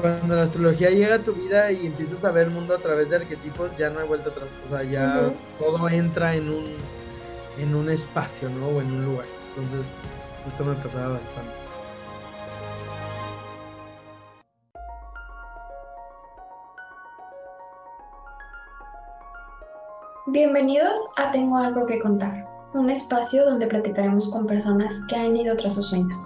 [0.00, 3.10] cuando la astrología llega a tu vida y empiezas a ver el mundo a través
[3.10, 4.56] de arquetipos, ya no hay vuelta atrás.
[4.66, 6.64] O sea, ya todo entra en un,
[7.58, 8.68] en un espacio, ¿no?
[8.68, 9.26] O en un lugar.
[9.54, 9.92] Entonces,
[10.46, 11.60] esto me pasaba bastante.
[20.26, 25.56] Bienvenidos a Tengo algo que contar, un espacio donde platicaremos con personas que han ido
[25.56, 26.18] tras sus sueños.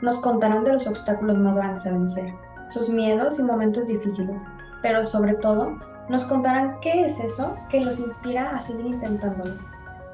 [0.00, 4.40] Nos contarán de los obstáculos más grandes a vencer sus miedos y momentos difíciles,
[4.82, 9.56] pero sobre todo nos contarán qué es eso que los inspira a seguir intentándolo.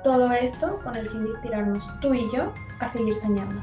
[0.04, 3.62] Todo esto con el fin de inspirarnos tú y yo a seguir soñando.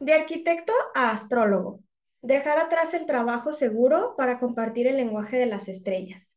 [0.00, 1.80] De arquitecto a astrólogo.
[2.22, 6.27] Dejar atrás el trabajo seguro para compartir el lenguaje de las estrellas.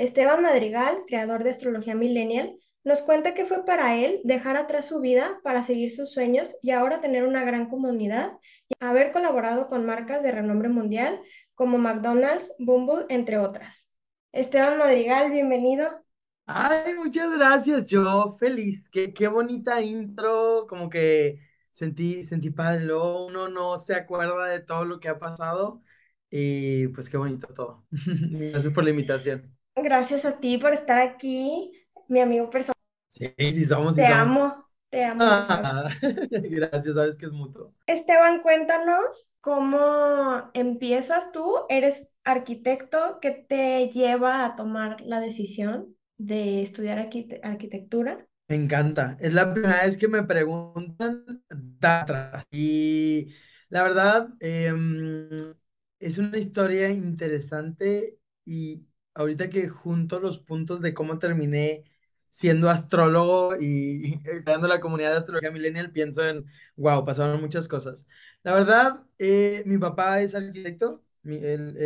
[0.00, 5.00] Esteban Madrigal, creador de Astrología Millennial, nos cuenta que fue para él dejar atrás su
[5.00, 8.32] vida para seguir sus sueños y ahora tener una gran comunidad
[8.66, 11.20] y haber colaborado con marcas de renombre mundial
[11.54, 13.90] como McDonald's, Bumble, entre otras.
[14.32, 15.86] Esteban Madrigal, bienvenido.
[16.46, 18.82] Ay, muchas gracias, yo feliz.
[18.90, 21.40] Qué, qué bonita intro, como que
[21.72, 22.86] sentí, sentí padre.
[22.86, 25.82] Luego uno no se acuerda de todo lo que ha pasado
[26.30, 27.84] y pues qué bonito todo.
[27.90, 29.59] Gracias por la invitación.
[29.82, 31.72] Gracias a ti por estar aquí,
[32.08, 32.74] mi amigo personal.
[33.08, 33.96] Sí, sí somos.
[33.96, 35.24] te amo, te amo.
[36.30, 37.72] gracias, sabes que es mutuo.
[37.86, 41.56] Esteban, cuéntanos cómo empiezas tú.
[41.68, 48.26] Eres arquitecto, ¿qué te lleva a tomar la decisión de estudiar arquitectura?
[48.48, 49.16] Me encanta.
[49.20, 51.24] Es la primera vez que me preguntan
[52.50, 53.32] Y
[53.68, 55.54] la verdad, em,
[55.98, 61.84] es una historia interesante y ahorita que junto los puntos de cómo terminé
[62.30, 68.06] siendo astrólogo y, creando la comunidad de astrología millennial, pienso en, wow, pasaron muchas cosas.
[68.42, 71.76] La verdad, eh, mi papá es arquitecto, él,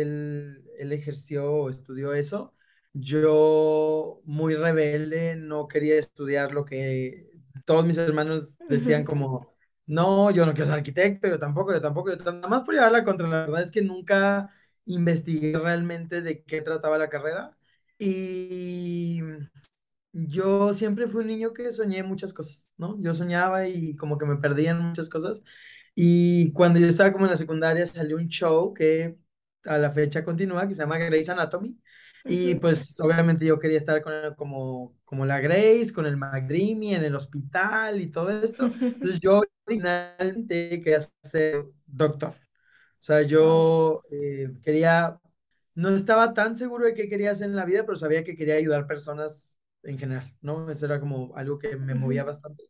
[0.79, 2.53] él, ejerció o estudió eso.
[2.93, 7.29] Yo, muy rebelde, no quería estudiar lo que
[7.65, 9.53] todos mis hermanos decían como,
[9.85, 13.03] no, yo no quiero ser arquitecto, yo tampoco, yo tampoco, yo nada más por llevarla
[13.03, 13.27] contra.
[13.27, 14.49] La verdad es que nunca
[14.85, 17.57] investigué realmente de qué trataba la carrera
[17.97, 19.21] y
[20.13, 22.97] yo siempre fui un niño que soñé muchas cosas, ¿no?
[23.01, 25.41] Yo soñaba y como que me perdía en muchas cosas
[25.95, 29.17] y cuando yo estaba como en la secundaria salió un show que
[29.65, 31.79] a la fecha continúa, que se llama Grey's Anatomy.
[32.27, 37.03] Y pues obviamente yo quería estar con como, como la Grace, con el McDreamy en
[37.03, 38.65] el hospital y todo esto.
[38.81, 42.33] Entonces yo originalmente quería ser doctor.
[43.05, 45.19] O sea, yo eh, quería,
[45.75, 48.55] no estaba tan seguro de qué quería hacer en la vida, pero sabía que quería
[48.55, 50.71] ayudar personas en general, ¿no?
[50.71, 52.63] Eso era como algo que me movía bastante.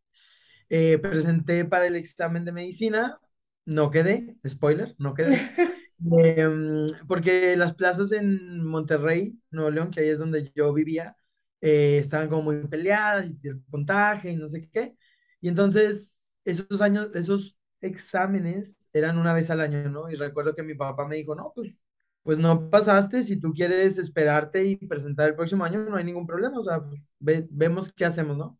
[0.69, 3.17] Eh, presenté para el examen de medicina,
[3.65, 5.29] no quedé, spoiler, no quedé.
[6.11, 11.15] Em, porque las plazas en Monterrey, Nuevo León, que ahí es donde yo vivía,
[11.61, 14.97] eh, estaban como muy peleadas y el puntaje y no sé qué.
[15.39, 20.09] Y entonces, esos años, esos exámenes eran una vez al año, ¿no?
[20.09, 21.79] Y recuerdo que mi papá me dijo, no, pues,
[22.23, 26.25] pues no pasaste, si tú quieres esperarte y presentar el próximo año, no hay ningún
[26.25, 28.59] problema, o sea, pues, vemos qué hacemos, ¿no?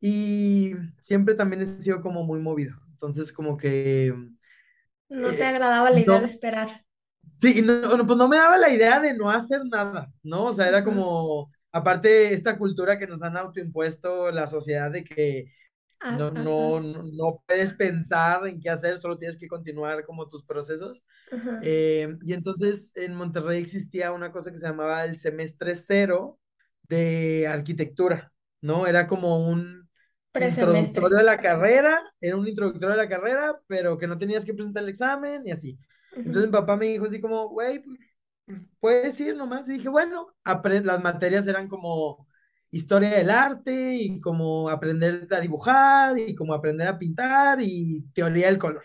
[0.00, 4.14] Y siempre también he sido como muy movido, entonces como que...
[5.08, 6.84] No te eh, agradaba la idea de esperar.
[7.38, 10.46] Sí, no, pues no me daba la idea de no hacer nada, ¿no?
[10.46, 15.46] O sea, era como, aparte, esta cultura que nos han autoimpuesto la sociedad de que
[16.00, 21.04] no, no, no, puedes pensar en qué hacer, solo tienes que continuar como tus procesos.
[21.62, 26.38] Eh, y entonces en Monterrey existía una cosa que se llamaba el semestre cero
[26.88, 28.86] de arquitectura, ¿no?
[28.86, 29.88] Era como un
[30.34, 34.54] introductorio de la carrera, era un introductorio de la carrera, pero que no tenías que
[34.54, 35.78] presentar el examen y así.
[36.16, 37.98] Entonces mi papá me dijo así como, güey, pues,
[38.80, 39.68] puedes ir nomás.
[39.68, 40.28] Y dije, bueno,
[40.84, 42.26] las materias eran como
[42.70, 48.46] historia del arte y como aprender a dibujar y como aprender a pintar y teoría
[48.46, 48.84] del color.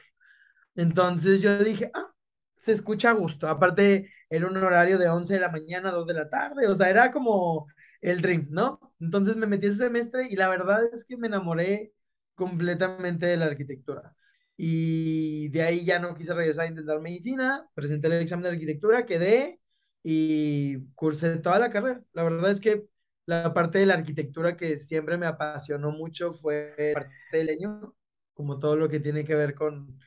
[0.75, 2.13] Entonces yo dije, ah,
[2.57, 3.47] se escucha a gusto.
[3.47, 6.75] Aparte, era un horario de 11 de la mañana a 2 de la tarde, o
[6.75, 7.67] sea, era como
[8.01, 8.79] el dream, ¿no?
[8.99, 11.93] Entonces me metí ese semestre y la verdad es que me enamoré
[12.35, 14.15] completamente de la arquitectura.
[14.57, 19.05] Y de ahí ya no quise regresar a intentar medicina, presenté el examen de arquitectura,
[19.05, 19.59] quedé
[20.03, 22.01] y cursé toda la carrera.
[22.13, 22.85] La verdad es que
[23.25, 27.95] la parte de la arquitectura que siempre me apasionó mucho fue parte del leño,
[28.33, 29.99] como todo lo que tiene que ver con,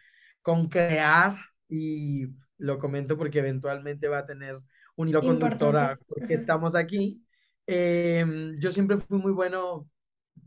[0.42, 1.36] con crear
[1.68, 2.28] y
[2.58, 4.60] lo comento porque eventualmente va a tener
[4.96, 7.24] un hilo conductor a porque estamos aquí.
[7.66, 9.88] Em, yo siempre fui muy bueno,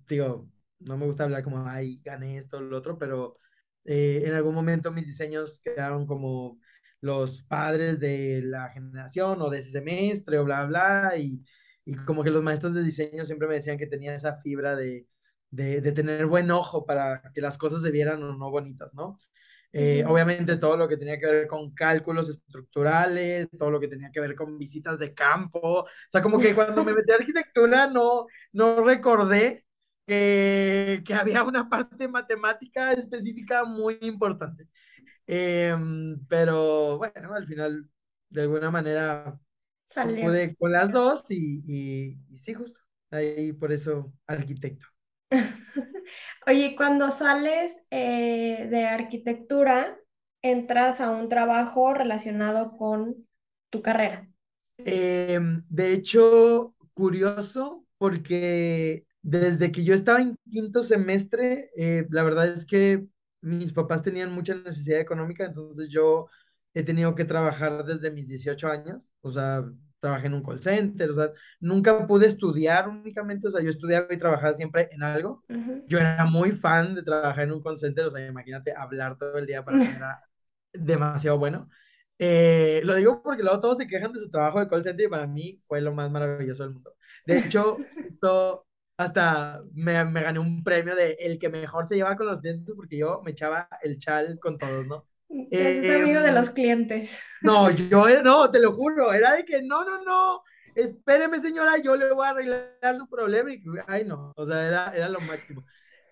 [0.08, 3.38] digo, no me gusta hablar como, ay, gané esto, lo otro, pero
[3.86, 6.60] eh, en algún momento mis diseños quedaron como
[7.02, 11.44] los padres de la generación o de ese semestre o bla, bla, y,
[11.86, 15.08] y como que los maestros de diseño siempre me decían que tenía esa fibra de,
[15.50, 19.20] de, de tener buen ojo para que las cosas se vieran o no bonitas, ¿no?
[19.74, 24.12] Eh, obviamente todo lo que tenía que ver con cálculos estructurales, todo lo que tenía
[24.12, 25.60] que ver con visitas de campo.
[25.64, 29.66] O sea, como que cuando me metí a arquitectura no, no recordé
[30.06, 34.68] que, que había una parte matemática específica muy importante.
[35.28, 37.90] Em, pero bueno, al final,
[38.30, 39.40] de alguna manera,
[40.20, 42.80] Pude con las dos y, y, y sí, justo.
[43.12, 44.88] Ahí por eso arquitecto.
[46.48, 49.98] Oye, cuando sales eh, de arquitectura,
[50.42, 53.28] entras a un trabajo relacionado con
[53.70, 54.28] tu carrera.
[54.78, 62.48] Em, de hecho, curioso, porque desde que yo estaba en quinto semestre, eh, la verdad
[62.52, 63.06] es que
[63.42, 66.28] mis papás tenían mucha necesidad económica, entonces yo
[66.74, 69.64] he tenido que trabajar desde mis 18 años, o sea,
[70.00, 74.08] trabajé en un call center, o sea, nunca pude estudiar únicamente, o sea, yo estudiaba
[74.10, 75.44] y trabajaba siempre en algo.
[75.48, 75.86] Ujú.
[75.88, 79.38] Yo era muy fan de trabajar en un call center, o sea, imagínate, hablar todo
[79.38, 80.20] el día para mí era
[80.74, 81.70] demasiado bueno.
[82.18, 85.10] Eh, lo digo porque luego todos se quejan de su trabajo de call center y
[85.10, 86.96] para mí fue lo más maravilloso del mundo.
[87.26, 88.66] De hecho, justo
[88.98, 92.76] hasta me, me gané un premio de el que mejor se lleva con los clientes
[92.76, 95.08] porque yo me echaba el chal con todos, ¿no?
[95.52, 97.20] Haces Eh, amigo de los clientes.
[97.42, 100.44] no, yo era, no, te lo juro, era de que no, no, no,
[100.76, 104.96] espéreme señora, yo le voy a arreglar su problema y, ay no, o sea, era,
[104.96, 105.66] era lo máximo.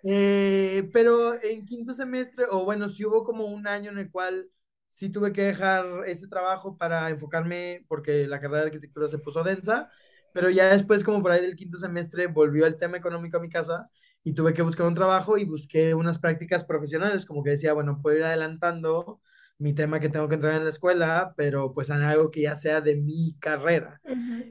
[0.04, 4.50] Eh, pero en quinto semestre, o bueno, sí hubo como un año en el cual
[4.90, 9.44] sí tuve que dejar ese trabajo para enfocarme, porque la carrera de arquitectura se puso
[9.44, 9.90] densa,
[10.34, 13.50] pero ya después, como por ahí del quinto semestre, volvió el tema económico a mi
[13.50, 13.90] casa
[14.24, 18.02] y tuve que buscar un trabajo y busqué unas prácticas profesionales, como que decía, bueno,
[18.02, 19.22] puedo ir adelantando
[19.58, 22.56] mi tema que tengo que entrar en la escuela, pero pues en algo que ya
[22.56, 24.02] sea de mi carrera.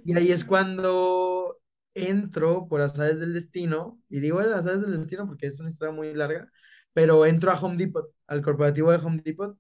[0.05, 1.59] Y ahí es cuando
[1.95, 5.95] entro por azares del destino, y digo el azares del destino porque es una historia
[5.95, 6.51] muy larga,
[6.93, 9.59] pero entro a Home Depot, al corporativo de Home Depot,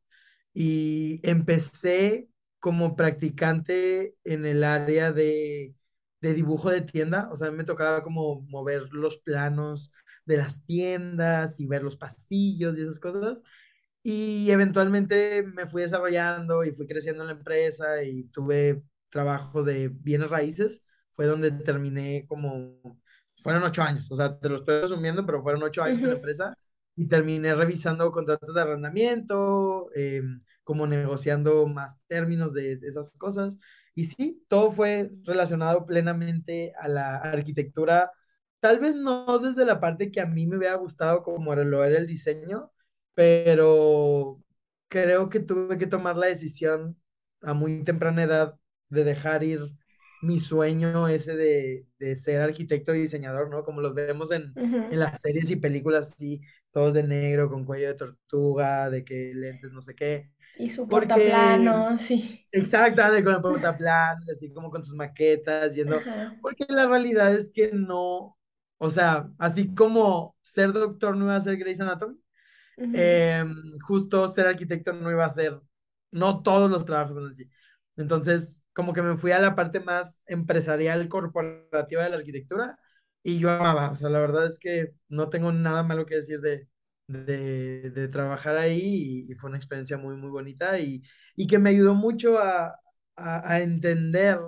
[0.52, 2.28] y empecé
[2.58, 5.74] como practicante en el área de,
[6.20, 9.92] de dibujo de tienda, o sea, me tocaba como mover los planos
[10.24, 13.42] de las tiendas y ver los pasillos y esas cosas.
[14.02, 19.88] Y eventualmente me fui desarrollando y fui creciendo en la empresa y tuve trabajo de
[19.88, 20.82] bienes raíces.
[21.12, 23.00] Fue donde terminé como,
[23.42, 26.14] fueron ocho años, o sea, te lo estoy resumiendo, pero fueron ocho años en la
[26.16, 26.54] empresa
[26.96, 30.22] y terminé revisando contratos de arrendamiento, eh,
[30.64, 33.56] como negociando más términos de, de esas cosas.
[33.98, 38.12] Y sí, todo fue relacionado plenamente a la arquitectura,
[38.60, 41.98] tal vez no desde la parte que a mí me hubiera gustado como lo era
[41.98, 42.70] el diseño
[43.14, 44.40] pero
[44.88, 46.96] creo que tuve que tomar la decisión
[47.42, 48.54] a muy temprana edad
[48.88, 49.60] de dejar ir
[50.20, 53.62] mi sueño ese de, de ser arquitecto y diseñador, ¿no?
[53.62, 54.56] Como los vemos en,
[54.90, 56.40] en las series y películas así,
[56.72, 60.30] todos de negro, con cuello de tortuga, de que lentes, no sé qué.
[60.58, 62.44] Y su portaplano, sí.
[62.50, 66.36] exactamente, con el portaplano, así como con sus maquetas, yendo, Ajá.
[66.40, 68.36] porque la realidad es que no,
[68.78, 72.16] o sea, así como ser doctor no iba a ser Grey's Anatomy,
[72.94, 73.44] eh,
[73.86, 75.60] justo ser arquitecto no iba a ser,
[76.10, 77.48] no todos los trabajos son así.
[77.96, 82.78] Entonces, como que me fui a la parte más empresarial, corporativa de la arquitectura
[83.22, 86.40] y yo amaba, o sea, la verdad es que no tengo nada malo que decir
[86.40, 86.68] de,
[87.08, 91.02] de, de trabajar ahí y, y fue una experiencia muy, muy bonita y,
[91.36, 92.68] y que me ayudó mucho a,
[93.16, 94.38] a, a entender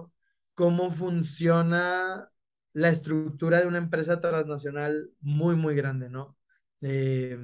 [0.55, 2.31] cómo funciona
[2.73, 6.37] la estructura de una empresa transnacional muy, muy grande, ¿no?
[6.83, 7.39] Eh,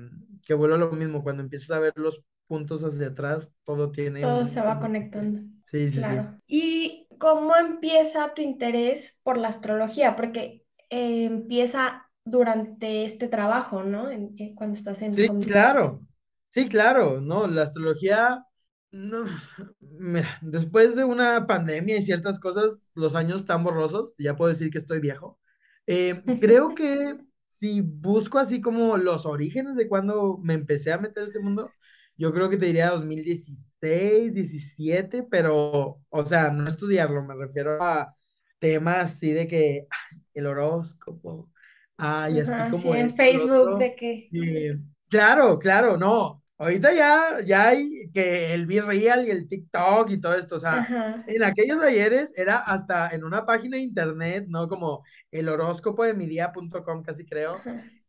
[0.46, 4.20] que vuelvo a lo mismo, cuando empiezas a ver los puntos hacia atrás, todo tiene
[4.20, 5.40] Todo se va conectando.
[5.64, 6.08] Sí, sí, sí.
[6.08, 6.38] Claro.
[6.46, 10.16] ¿Y cómo empieza tu interés por la astrología?
[10.16, 14.10] Porque eh, empieza durante este trabajo, ¿no?
[14.10, 16.06] En- en- cuando estás en Sí, claro.
[16.50, 18.44] Sí, claro, no, la astrología,
[18.92, 19.24] no,
[19.80, 24.70] mira, después de una pandemia y ciertas cosas, los años están borrosos, ya puedo decir
[24.70, 25.38] que estoy viejo.
[25.86, 27.18] Eh, creo que
[27.56, 31.74] si busco así como los orígenes de cuando me empecé a meter este mundo,
[32.16, 38.16] yo creo que te diría 2016, 17, pero, o sea, no estudiarlo, me refiero a
[38.58, 39.86] temas así de que
[40.34, 41.50] el horóscopo,
[41.96, 43.78] ay, así Ajá, sí, como en esto, Facebook otro.
[43.78, 44.28] de que...
[44.32, 46.42] Eh, claro, claro, no.
[46.58, 50.78] Ahorita ya, ya hay que el Real y el TikTok y todo esto, o sea,
[50.78, 54.68] Ajá, en aquellos ayeres era hasta en una página de internet, ¿no?
[54.68, 57.62] Como el horóscopo de mi día.com, casi creo.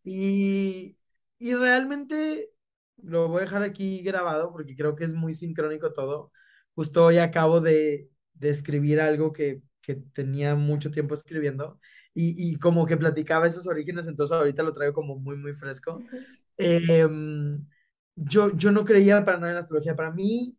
[0.04, 0.98] Y,
[1.40, 2.50] y realmente
[2.98, 6.32] lo voy a dejar aquí grabado porque creo que es muy sincrónico todo.
[6.76, 11.80] Justo hoy acabo de, de escribir algo que, que tenía mucho tiempo escribiendo
[12.20, 16.04] y, y como que platicaba esos orígenes, entonces ahorita lo traigo como muy, muy fresco.
[16.58, 17.66] Em,
[18.16, 19.96] yo, yo no creía para nada en la astrología.
[19.96, 20.58] Para mí,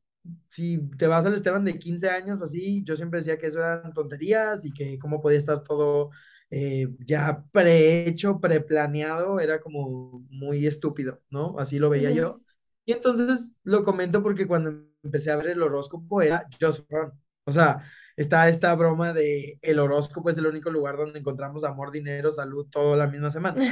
[0.51, 3.59] si te vas al Esteban de 15 años o así, yo siempre decía que eso
[3.61, 6.11] eran tonterías y que cómo podía estar todo
[6.51, 11.59] eh, ya prehecho, preplaneado, era como muy estúpido, ¿no?
[11.59, 12.41] Así lo veía yo.
[12.85, 14.71] Y entonces lo comento porque cuando
[15.03, 17.13] empecé a ver el horóscopo era just fun.
[17.45, 17.83] O sea,
[18.19, 22.67] está esta broma de el horóscopo es el único lugar donde encontramos amor, dinero, salud,
[22.71, 23.63] todo la misma semana.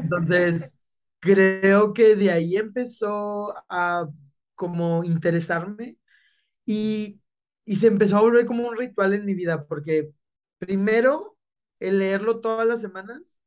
[0.00, 0.76] Entonces,
[1.20, 4.08] creo que de ahí empezó a
[4.56, 5.98] como interesarme
[6.66, 7.20] y,
[7.64, 10.12] y se empezó a volver como un ritual en mi vida, porque
[10.58, 11.36] primero,
[11.80, 13.40] el leerlo todas las semanas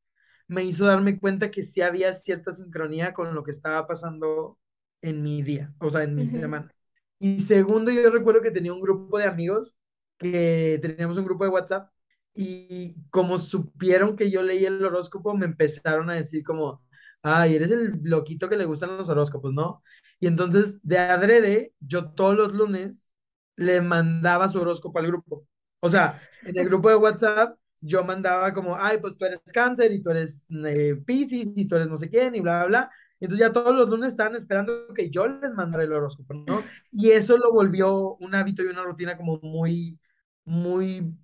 [0.48, 4.60] me hizo darme cuenta que sí había cierta sincronía con lo que estaba pasando
[5.02, 6.74] en mi día, o sea, en mi semana.
[7.20, 9.76] Y segundo, yo recuerdo que tenía un grupo de amigos,
[10.18, 11.90] que teníamos un grupo de WhatsApp,
[12.34, 16.84] y como supieron que yo leía el horóscopo, me empezaron a decir como,
[17.24, 19.84] ay, eres el loquito que le gustan los horóscopos, ¿no?
[20.20, 23.14] Y entonces, de adrede, yo todos los lunes
[23.56, 25.48] le mandaba su horóscopo al grupo.
[25.80, 29.92] O sea, en el grupo de WhatsApp yo mandaba como, ay, pues tú eres cáncer
[29.92, 32.92] y tú eres eh, Piscis y tú eres no sé quién y bla, bla, bla.
[33.20, 36.64] Entonces ya todos los lunes estaban esperando que yo les mandara el horóscopo, ¿no?
[36.92, 40.00] Y eso lo volvió un hábito y una rutina como muy,
[40.48, 41.16] muy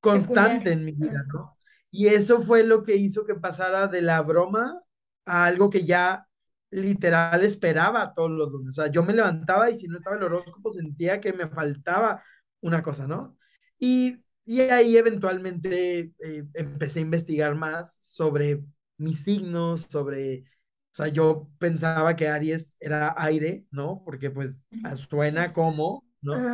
[0.00, 1.56] constante en mi vida, ¿no?
[1.90, 4.74] Y eso fue lo que hizo que pasara de la broma
[5.26, 6.26] a algo que ya
[6.70, 8.78] literal esperaba todos los lunes.
[8.78, 12.22] O sea, yo me levantaba y si no estaba el horóscopo sentía que me faltaba
[12.60, 13.38] una cosa, ¿no?
[13.78, 18.64] Y, y ahí eventualmente eh, empecé a investigar más sobre
[18.96, 20.40] mis signos, sobre,
[20.92, 24.02] o sea, yo pensaba que Aries era aire, ¿no?
[24.04, 24.64] Porque pues
[25.10, 26.52] suena como, ¿no?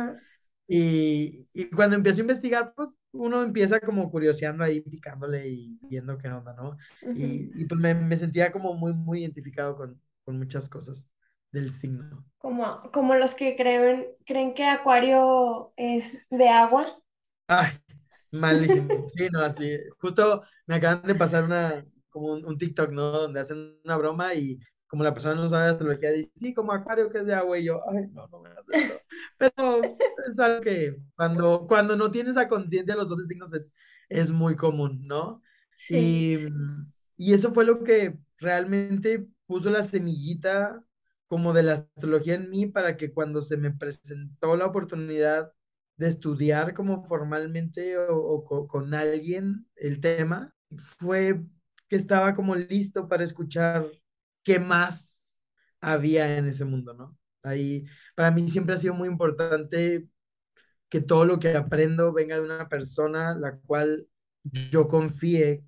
[0.69, 6.17] Y, y cuando empiezo a investigar, pues uno empieza como curioseando ahí, picándole y viendo
[6.19, 6.77] qué onda, ¿no?
[7.13, 11.09] Y, y pues me, me sentía como muy, muy identificado con, con muchas cosas
[11.51, 12.25] del signo.
[12.37, 16.99] Como, como los que creen, creen que Acuario es de agua.
[17.47, 17.71] Ay,
[18.31, 18.89] malísimo.
[19.15, 19.77] Sí, no, así.
[19.99, 23.11] Justo me acaban de pasar una, como un, un TikTok, ¿no?
[23.11, 24.59] Donde hacen una broma y
[24.89, 27.59] como la persona no sabe de astrología, dice, sí, como acuario que es de agua,
[27.59, 28.63] y yo, ay, no, no me esto.
[29.39, 29.97] Pero
[30.29, 33.73] es algo que cuando, cuando no tienes esa conciencia de los 12 signos es,
[34.09, 35.41] es muy común, ¿no?
[35.75, 36.23] Sí.
[36.33, 36.37] Y,
[37.17, 40.83] y eso fue lo que realmente puso la semillita
[41.27, 45.51] como de la astrología en mí para que cuando se me presentó la oportunidad
[45.97, 50.51] de estudiar como formalmente o, o co- con alguien el tema,
[50.99, 51.43] fue
[51.87, 53.87] que estaba como listo para escuchar
[54.43, 55.37] qué más
[55.81, 57.17] había en ese mundo, ¿no?
[57.43, 60.07] Ahí, para mí siempre ha sido muy importante
[60.89, 64.07] que todo lo que aprendo venga de una persona la cual
[64.43, 65.63] yo confíe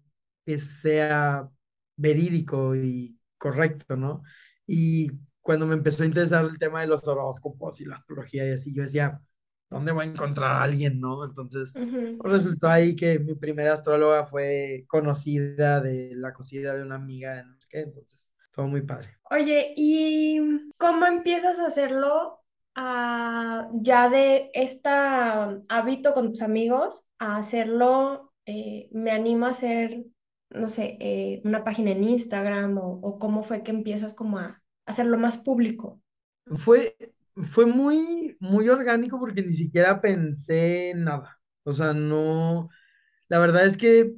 [0.46, 1.50] que sea
[1.96, 4.24] verídico y correcto, ¿no?
[4.68, 5.12] Y
[5.42, 8.74] cuando me empezó a interesar el tema de los horóscopos y la astrología y así,
[8.74, 9.22] yo decía,
[9.70, 11.24] ¿dónde voy a encontrar a alguien, no?
[11.25, 12.01] Entonces, Ujú.
[12.18, 17.36] pues, resultó ahí que mi primera astróloga fue conocida de la cosida de una amiga
[17.36, 19.17] de no sé qué, entonces, todo muy padre.
[19.29, 20.39] Oye, ¿y
[20.77, 22.39] cómo empiezas a hacerlo
[22.75, 28.27] ah, ya de este hábito con tus amigos a hacerlo?
[28.46, 30.03] eh, me animo a hacer,
[30.50, 34.62] no sé, eh, una página en Instagram o, o cómo fue que empiezas como a
[34.86, 36.01] hacerlo más público.
[36.58, 36.96] Fue,
[37.36, 41.39] fue muy, muy orgánico porque ni siquiera pensé en nada.
[41.63, 42.70] O sea, no,
[43.29, 44.15] la verdad es que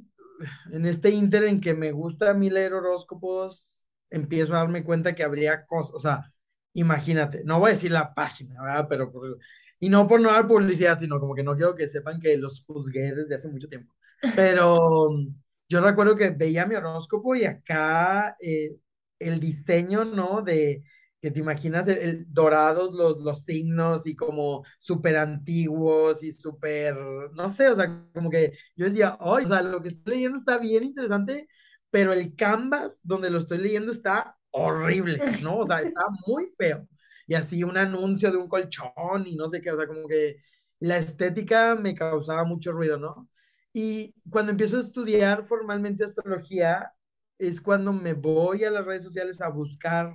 [0.72, 3.73] en este inter en que me gusta a mí leer horóscopos,
[4.16, 6.32] empiezo a darme cuenta que habría cosas, o sea,
[6.74, 8.86] imagínate, no voy a decir la página, ¿verdad?
[8.88, 9.32] Pero pues,
[9.80, 12.64] y no por no dar publicidad, sino como que no quiero que sepan que los
[12.66, 13.94] juzgué desde hace mucho tiempo.
[14.34, 15.10] Pero
[15.68, 18.76] yo recuerdo que veía mi horóscopo y acá eh,
[19.18, 20.42] el diseño, ¿no?
[20.42, 20.82] De
[21.20, 26.94] que te imaginas el, el- dorados los, los signos y como súper antiguos y súper,
[27.32, 30.38] no sé, o sea, como que yo decía, oye, o sea, lo que estoy leyendo
[30.38, 31.48] está bien interesante,
[31.94, 35.58] pero el canvas donde lo estoy leyendo está horrible, ¿no?
[35.58, 36.88] O sea, está muy feo.
[37.28, 40.38] Y así un anuncio de un colchón y no sé qué, o sea, como que
[40.80, 43.28] la estética me causaba mucho ruido, ¿no?
[43.72, 46.92] Y cuando empiezo a estudiar formalmente astrología,
[47.38, 50.12] es cuando me voy a las redes sociales a buscar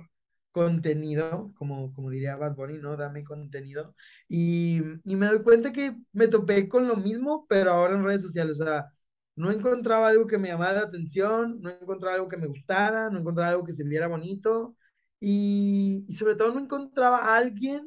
[0.52, 2.98] contenido, como, como diría Bad Bunny, ¿no?
[2.98, 3.94] Dame contenido.
[4.28, 8.20] Y, y me doy cuenta que me topé con lo mismo, pero ahora en redes
[8.20, 8.92] sociales, o sea,
[9.40, 13.18] no encontraba algo que me llamara la atención, no encontraba algo que me gustara, no
[13.20, 14.76] encontraba algo que se viera bonito
[15.20, 17.86] y, y sobre todo no encontraba a alguien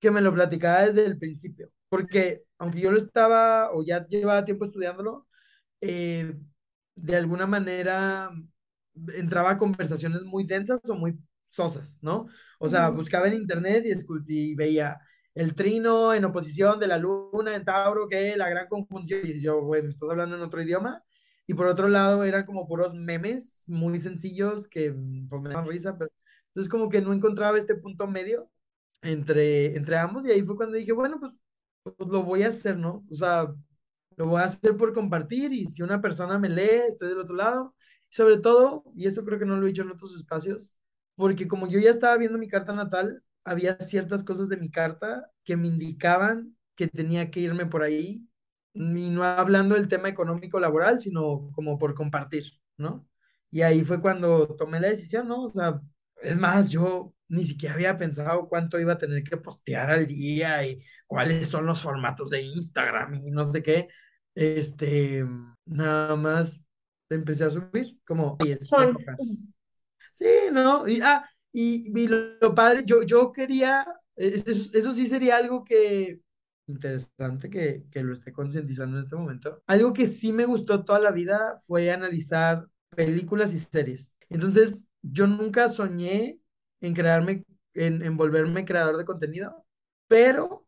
[0.00, 4.44] que me lo platicara desde el principio, porque aunque yo lo estaba o ya llevaba
[4.44, 5.26] tiempo estudiándolo,
[5.80, 6.34] eh,
[6.96, 8.30] de alguna manera
[9.16, 11.18] entraba a conversaciones muy densas o muy
[11.48, 12.26] sosas, ¿no?
[12.58, 13.92] O sea, buscaba en internet y,
[14.52, 14.98] y veía
[15.34, 19.62] el trino en oposición de la luna en Tauro, que la gran conjunción, y yo,
[19.62, 21.02] güey, me estás hablando en otro idioma.
[21.46, 25.66] Y por otro lado, eran como puros memes muy sencillos que mm, pues, me daban
[25.66, 26.10] risa, pero
[26.48, 28.50] entonces como que no encontraba este punto medio
[29.02, 31.32] entre, entre ambos, y ahí fue cuando dije, bueno, pues,
[31.82, 33.04] pues lo voy a hacer, ¿no?
[33.10, 33.52] O sea,
[34.16, 37.34] lo voy a hacer por compartir y si una persona me lee, estoy del otro
[37.34, 37.74] lado.
[38.10, 40.74] Sobre todo, y esto creo que no lo he dicho en otros espacios,
[41.14, 45.30] porque como yo ya estaba viendo mi carta natal, había ciertas cosas de mi carta
[45.44, 48.26] que me indicaban que tenía que irme por ahí,
[48.72, 52.44] y no hablando del tema económico laboral, sino como por compartir,
[52.78, 53.06] ¿no?
[53.50, 55.42] Y ahí fue cuando tomé la decisión, ¿no?
[55.44, 55.80] O sea,
[56.22, 60.66] es más, yo ni siquiera había pensado cuánto iba a tener que postear al día
[60.66, 63.88] y cuáles son los formatos de Instagram y no sé qué.
[64.34, 65.26] Este,
[65.66, 66.60] nada más
[67.08, 68.36] empecé a subir, como.
[70.12, 70.86] Sí, ¿no?
[70.88, 75.64] Y, ah, y, y lo, padre, yo, yo quería, es- eso, eso sí sería algo
[75.64, 76.20] que,
[76.66, 79.62] interesante que, que lo esté concientizando en este momento.
[79.66, 84.16] Algo que sí me gustó toda la vida fue analizar películas y series.
[84.28, 86.40] Entonces, yo nunca soñé
[86.80, 89.64] en crearme, en, en volverme creador de contenido,
[90.08, 90.66] pero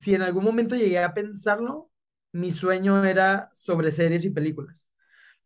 [0.00, 1.90] si en algún momento llegué a pensarlo,
[2.32, 4.90] mi sueño era sobre series y películas.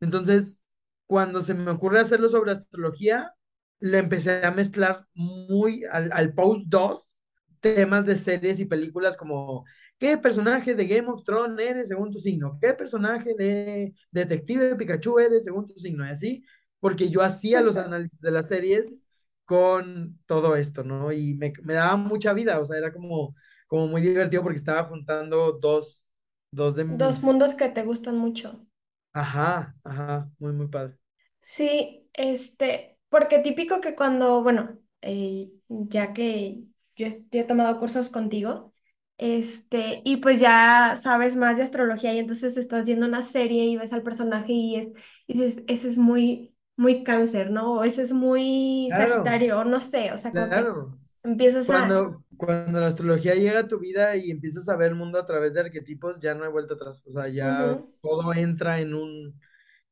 [0.00, 0.64] Entonces,
[1.06, 3.34] cuando se me ocurre hacerlo sobre astrología,
[3.80, 7.18] le empecé a mezclar muy al, al post 2
[7.60, 9.64] temas de series y películas como
[9.98, 12.58] ¿qué personaje de Game of Thrones eres según tu signo?
[12.60, 16.06] ¿Qué personaje de Detective Pikachu eres según tu signo?
[16.06, 16.44] Y así,
[16.80, 19.02] porque yo hacía los análisis de las series
[19.44, 21.12] con todo esto, ¿no?
[21.12, 23.34] Y me, me daba mucha vida, o sea, era como,
[23.68, 26.06] como muy divertido porque estaba juntando dos,
[26.50, 28.66] dos de Dos mundos que te gustan mucho.
[29.12, 30.96] Ajá, ajá, muy, muy padre.
[31.40, 36.62] Sí, este, porque típico que cuando, bueno, eh, ya que
[36.96, 38.72] yo, es- yo he tomado cursos contigo,
[39.18, 43.76] este, y pues ya sabes más de astrología y entonces estás viendo una serie y
[43.76, 44.88] ves al personaje y es,
[45.26, 47.74] y dices, ese es muy, muy cáncer, ¿no?
[47.74, 50.98] O ese es muy Claro, sagitario, o no sé, o sea, como que claro.
[51.24, 54.96] empiezas a, Cuando, cuando la astrología llega a tu vida y empiezas a ver el
[54.96, 57.04] mundo a través de arquetipos, ya no hay vuelta atrás.
[57.06, 57.94] O sea, ya ujú.
[58.02, 59.40] todo entra en un,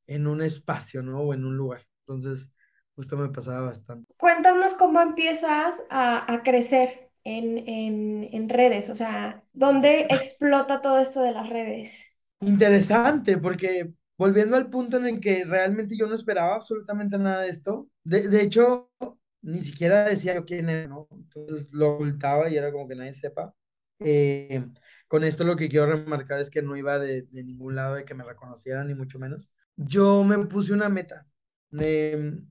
[0.09, 1.21] en un espacio, ¿no?
[1.23, 1.87] O en un lugar.
[2.01, 2.51] Entonces,
[2.97, 4.15] justo me pasaba bastante.
[4.17, 10.99] Cuéntanos cómo empiezas a, a crecer en, en, en redes, o sea, ¿dónde explota todo
[10.99, 12.05] esto de las redes?
[12.41, 17.49] Interesante, porque volviendo al punto en el que realmente yo no esperaba absolutamente nada de
[17.49, 18.91] esto, de, de hecho,
[19.43, 21.09] ni siquiera decía yo quién era, ¿no?
[21.13, 23.55] Entonces lo ocultaba y era como que nadie sepa.
[24.01, 24.67] Eh,
[25.09, 28.05] con esto lo que quiero remarcar es que no iba de, de ningún lado de
[28.05, 29.51] que me reconocieran, ni mucho menos.
[29.77, 31.27] Yo me puse una meta.
[31.71, 32.43] de,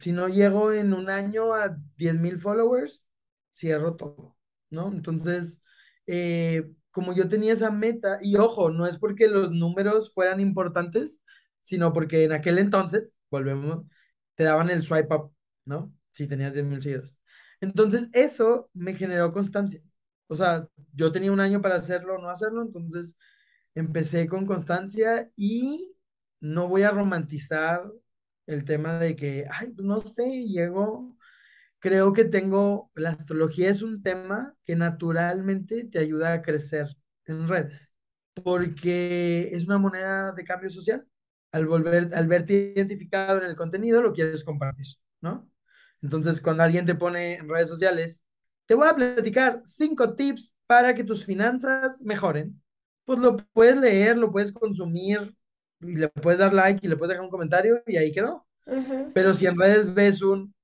[0.00, 3.10] si no llego en un año a diez mil followers,
[3.54, 4.36] cierro todo,
[4.70, 4.88] ¿no?
[4.92, 5.62] Entonces,
[6.06, 11.20] eh, como yo tenía esa meta, y ojo, no es porque los números fueran importantes,
[11.62, 13.84] sino porque en aquel entonces, volvemos,
[14.34, 15.32] te daban el swipe up,
[15.64, 15.92] ¿no?
[16.12, 17.20] Si tenías diez mil seguidores.
[17.60, 19.82] Entonces, eso me generó constancia.
[20.28, 23.16] O sea, yo tenía un año para hacerlo o no hacerlo, entonces
[23.74, 25.94] empecé con constancia y
[26.40, 27.90] no voy a romantizar
[28.48, 31.16] el tema de que, ay, pues no sé, llegó
[31.80, 36.88] Creo que tengo, la astrología es un tema que naturalmente te ayuda a crecer
[37.26, 37.92] en redes,
[38.42, 41.06] porque es una moneda de cambio social.
[41.52, 44.86] Al volver, al verte identificado en el contenido, lo quieres compartir,
[45.20, 45.48] ¿no?
[46.02, 48.24] Entonces, cuando alguien te pone en redes sociales,
[48.66, 52.60] te voy a platicar cinco tips para que tus finanzas mejoren,
[53.04, 55.34] pues lo puedes leer, lo puedes consumir,
[55.80, 58.46] y le puedes dar like y le puedes dejar un comentario y ahí quedó.
[58.66, 58.98] Ujú.
[59.12, 60.54] Pero si en redes ves un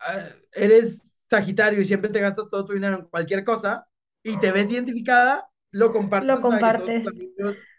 [0.00, 3.88] ah, eres Sagitario y siempre te gastas todo tu dinero en cualquier cosa
[4.22, 7.12] y te ves identificada, lo Lo compartes para que todos tus compartes.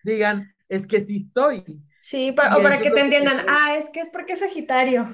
[0.04, 1.64] digan, es que sí estoy.
[2.00, 4.40] Sí, pa- o para que te que entiendan, genera, ah, es que es porque es
[4.40, 5.08] Sagitario.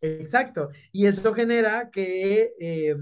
[0.00, 2.96] exacto, y eso genera que eh,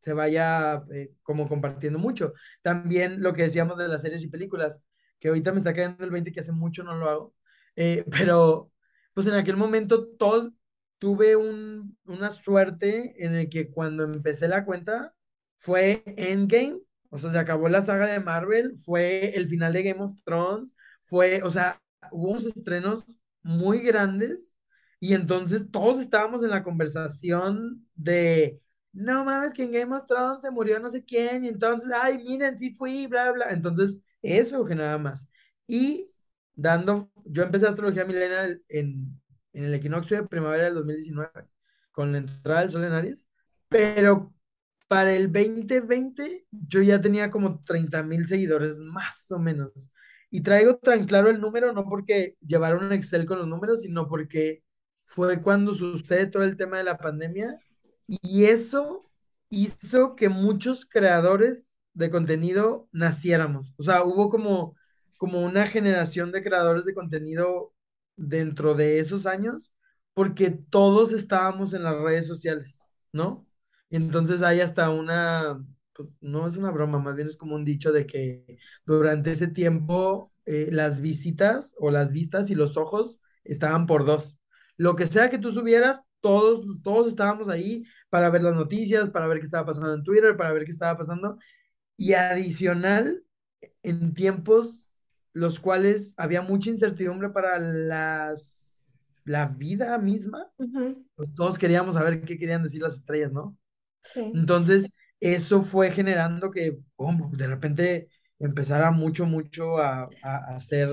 [0.00, 2.32] se vaya eh, como compartiendo mucho.
[2.62, 4.80] También lo que decíamos de las series y películas,
[5.20, 7.34] que ahorita me está cayendo el 20 que hace mucho no lo hago,
[7.76, 8.72] eh, pero
[9.14, 10.52] pues en aquel momento todo,
[10.98, 15.14] tuve un, una suerte en el que cuando empecé la cuenta
[15.56, 16.80] fue Endgame,
[17.10, 20.74] o sea, se acabó la saga de Marvel, fue el final de Game of Thrones,
[21.04, 24.56] fue, o sea, hubo unos estrenos muy grandes
[25.00, 28.60] y entonces todos estábamos en la conversación de,
[28.92, 32.18] no mames, que en Game of Thrones se murió no sé quién y entonces, ay,
[32.18, 33.46] miren, sí fui, bla, bla.
[33.50, 35.28] Entonces, eso generaba más.
[35.66, 36.10] Y
[36.54, 39.20] dando, yo empecé astrología milenial en,
[39.52, 41.30] en el equinoccio de primavera del 2019,
[41.92, 43.28] con la entrada del sol en Aries,
[43.68, 44.34] pero
[44.88, 49.90] para el 2020 yo ya tenía como 30 mil seguidores, más o menos.
[50.30, 54.08] Y traigo tan claro el número, no porque llevaron un Excel con los números, sino
[54.08, 54.64] porque
[55.04, 57.58] fue cuando sucede todo el tema de la pandemia
[58.06, 59.08] y eso
[59.48, 63.74] hizo que muchos creadores de contenido naciéramos.
[63.76, 64.76] O sea, hubo como,
[65.18, 67.72] como una generación de creadores de contenido
[68.16, 69.72] dentro de esos años,
[70.14, 73.46] porque todos estábamos en las redes sociales, ¿no?
[73.90, 77.92] Entonces hay hasta una, pues, no es una broma, más bien es como un dicho
[77.92, 83.86] de que durante ese tiempo eh, las visitas o las vistas y los ojos estaban
[83.86, 84.38] por dos.
[84.76, 89.26] Lo que sea que tú subieras, todos, todos estábamos ahí para ver las noticias, para
[89.26, 91.38] ver qué estaba pasando en Twitter, para ver qué estaba pasando.
[92.00, 93.22] Y adicional,
[93.82, 94.90] en tiempos
[95.32, 98.82] los cuales había mucha incertidumbre para las,
[99.24, 100.50] la vida misma,
[101.14, 103.56] pues todos queríamos saber qué querían decir las estrellas, ¿no?
[104.02, 104.32] Sí.
[104.34, 104.88] Entonces,
[105.20, 106.78] eso fue generando que
[107.32, 108.08] de repente
[108.38, 110.88] empezara mucho, mucho a hacer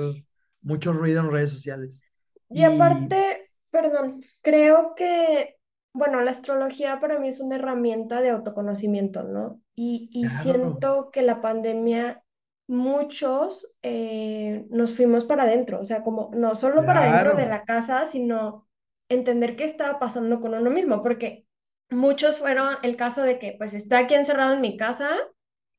[0.61, 2.03] mucho ruido en redes sociales.
[2.49, 5.56] Y Y aparte, perdón, creo que,
[5.97, 9.61] bueno, la astrología para mí es una herramienta de autoconocimiento, ¿no?
[9.75, 12.23] Y, y claro, siento que la pandemia,
[12.67, 17.63] muchos eh, nos fuimos para adentro, o sea, como no solo para adentro de la
[17.65, 18.67] casa, sino
[19.09, 21.47] entender qué estaba pasando con uno mismo, porque
[21.89, 25.09] muchos fueron el caso de que, pues, estoy aquí encerrado en mi casa,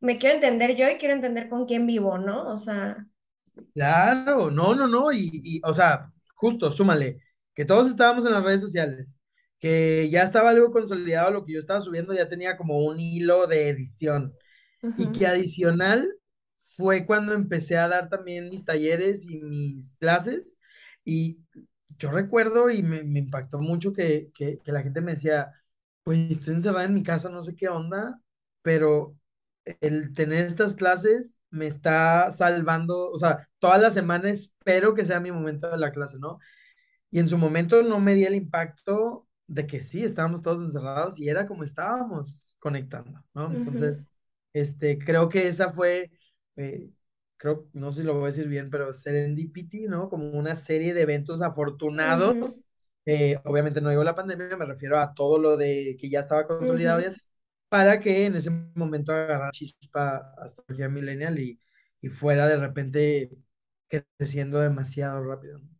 [0.00, 2.52] me quiero entender yo y quiero entender con quién vivo, ¿no?
[2.52, 3.06] O sea,
[3.74, 7.20] claro, no, no, no, y, y, o sea, justo, súmale,
[7.54, 9.16] que todos estábamos en las redes sociales,
[9.58, 13.46] que ya estaba algo consolidado, lo que yo estaba subiendo ya tenía como un hilo
[13.46, 14.34] de edición,
[14.96, 16.06] y que adicional
[16.76, 20.58] fue cuando empecé a dar también mis talleres y mis clases,
[21.04, 21.40] y
[21.98, 25.52] yo recuerdo y me, me impactó mucho que, que, que la gente me decía,
[26.04, 28.20] pues estoy encerrada en mi casa, no sé qué onda,
[28.62, 29.16] pero
[29.80, 35.20] el tener estas clases me está salvando, o sea, todas las semanas espero que sea
[35.20, 36.38] mi momento de la clase, ¿no?
[37.10, 41.20] Y en su momento no me di el impacto de que sí, estábamos todos encerrados
[41.20, 43.48] y era como estábamos conectando, ¿no?
[43.52, 44.06] Entonces,
[44.54, 46.12] este, creo que esa fue,
[46.56, 46.90] eh,
[47.38, 50.08] creo, no sé si lo voy a decir bien, pero Serendipity, ¿no?
[50.10, 52.62] Como una serie de eventos afortunados.
[53.06, 56.46] eh, obviamente no digo la pandemia, me refiero a todo lo de que ya estaba
[56.46, 57.06] consolidado y ujú.
[57.06, 57.20] así,
[57.68, 61.58] para que en ese momento agarrar chispa astrología millennial y,
[62.02, 63.30] y fuera de repente
[64.18, 65.58] creciendo demasiado rápido.
[65.58, 65.77] ¿no?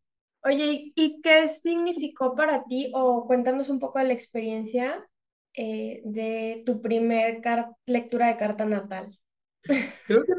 [0.49, 5.07] Oye, ¿y qué significó para ti, o cuéntanos un poco de la experiencia
[5.53, 7.43] eh, de tu primer
[7.85, 9.19] lectura de carta natal?
[10.07, 10.33] Creo que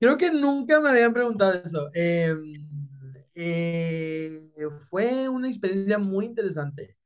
[0.00, 1.90] Creo que nunca me habían preguntado eso.
[1.94, 2.34] Eh,
[3.36, 4.50] eh,
[4.88, 6.96] fue una experiencia muy interesante,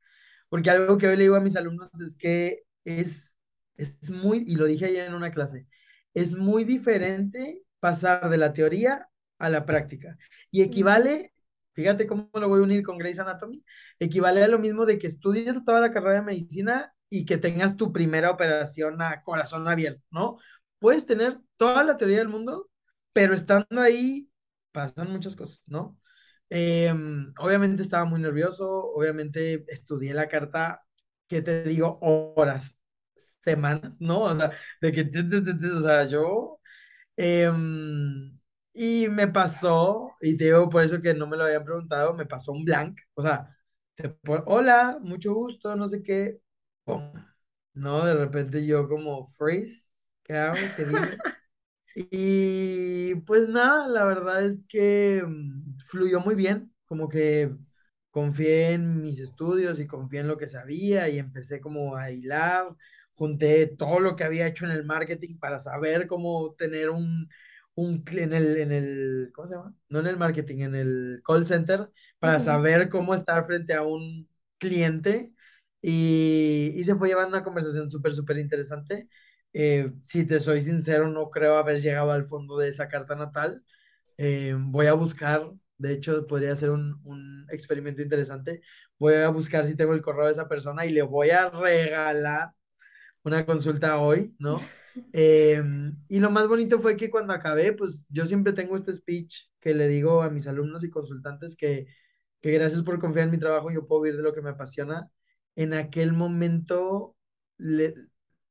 [0.49, 3.31] porque algo que hoy le digo a mis alumnos es que es,
[3.77, 5.67] es muy, y lo dije ayer en una clase,
[6.13, 10.17] es muy diferente pasar de la teoría a la práctica.
[10.51, 11.33] Y equivale,
[11.79, 13.63] fíjate cómo lo voy a unir con Grey's Anatomy,
[13.99, 17.77] equivale a lo mismo de que estudies toda la carrera de medicina y que tengas
[17.77, 20.37] tu primera operación a corazón abierto, ¿no?
[20.79, 22.69] Puedes tener toda la teoría del mundo
[23.13, 24.29] pero estando ahí
[24.71, 25.97] pasan muchas cosas, ¿no?
[26.49, 26.93] Eh,
[27.39, 30.83] obviamente estaba muy nervioso, obviamente estudié la carta,
[31.27, 31.99] ¿qué te digo?
[32.01, 32.77] Horas,
[33.43, 34.21] semanas, ¿no?
[34.23, 35.01] O sea, de que,
[35.77, 36.59] o sea, yo,
[37.17, 37.51] eh,
[38.73, 42.25] y me pasó, y te digo por eso que no me lo habían preguntado, me
[42.25, 43.55] pasó un blank, o sea,
[43.95, 46.41] te hola, mucho gusto, no sé qué,
[47.73, 48.05] ¿no?
[48.05, 50.57] De repente yo como, freeze, ¿qué hago?
[50.75, 51.01] ¿Qué digo?
[52.11, 57.51] Y pues nada, la verdad es que mm, fluyó muy bien, como que
[58.11, 62.75] confié en mis estudios y confié en lo que sabía y empecé como a hilar,
[63.13, 67.29] junté todo lo que había hecho en el marketing para saber cómo tener un,
[67.81, 69.75] un en el, en el, ¿cómo se llama?
[69.89, 71.89] No en el marketing, en el call center,
[72.19, 75.33] para saber cómo estar frente a un cliente
[75.81, 79.09] y, y se fue llevando una conversación súper, súper interesante
[79.53, 83.63] eh, si te soy sincero, no creo haber llegado al fondo de esa carta natal.
[84.17, 88.61] Eh, voy a buscar De hecho, podría ser un, un experimento interesante.
[88.99, 92.51] Voy a buscar si tengo el correo de esa persona y le voy a regalar
[93.23, 94.75] una consulta hoy, ¿no?
[95.13, 99.45] Em, y lo más bonito fue que cuando acabé, pues yo siempre tengo este speech
[99.59, 101.87] que le digo a mis alumnos y consultantes que,
[102.41, 105.11] que gracias por confiar en mi trabajo, yo puedo vivir de lo que me apasiona.
[105.55, 107.17] En aquel momento
[107.57, 107.95] le,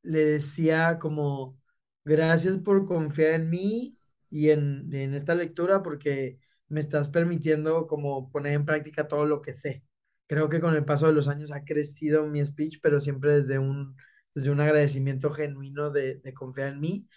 [0.03, 1.59] le decía como,
[2.05, 3.99] gracias por confiar en mí
[4.31, 9.41] y en, en esta lectura porque me estás permitiendo como poner en práctica todo lo
[9.43, 9.85] que sé.
[10.27, 13.59] Creo que con el paso de los años ha crecido mi speech, pero siempre desde
[13.59, 13.97] un
[14.39, 17.09] desde un agradecimiento genuino de, de confiar en mí.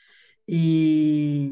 [0.47, 1.51] Y,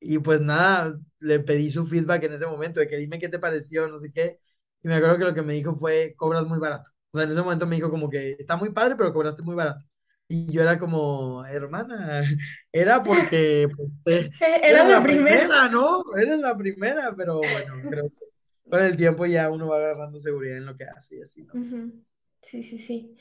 [0.00, 3.38] y pues nada, le pedí su feedback en ese momento, de que dime qué te
[3.38, 4.40] pareció, no sé qué.
[4.82, 6.90] Y me acuerdo que lo que me dijo fue, cobras muy barato.
[7.12, 9.54] O sea, en ese momento me dijo como que está muy padre, pero cobraste muy
[9.56, 9.84] barato.
[10.28, 12.22] Y yo era como, hermana,
[12.72, 14.30] era porque pues, eh,
[14.62, 15.46] Era era la primera.
[15.46, 16.02] primera, ¿no?
[16.20, 18.26] Era la primera, pero bueno, creo que
[18.68, 21.54] con el tiempo ya uno va agarrando seguridad en lo que hace y así, ¿no?
[21.54, 22.04] Ujú.
[22.42, 23.16] Sí, sí, sí.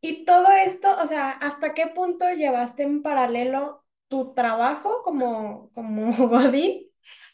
[0.00, 6.12] Y todo esto, o sea, ¿hasta qué punto llevaste en paralelo tu trabajo como, como
[6.28, 6.86] Godín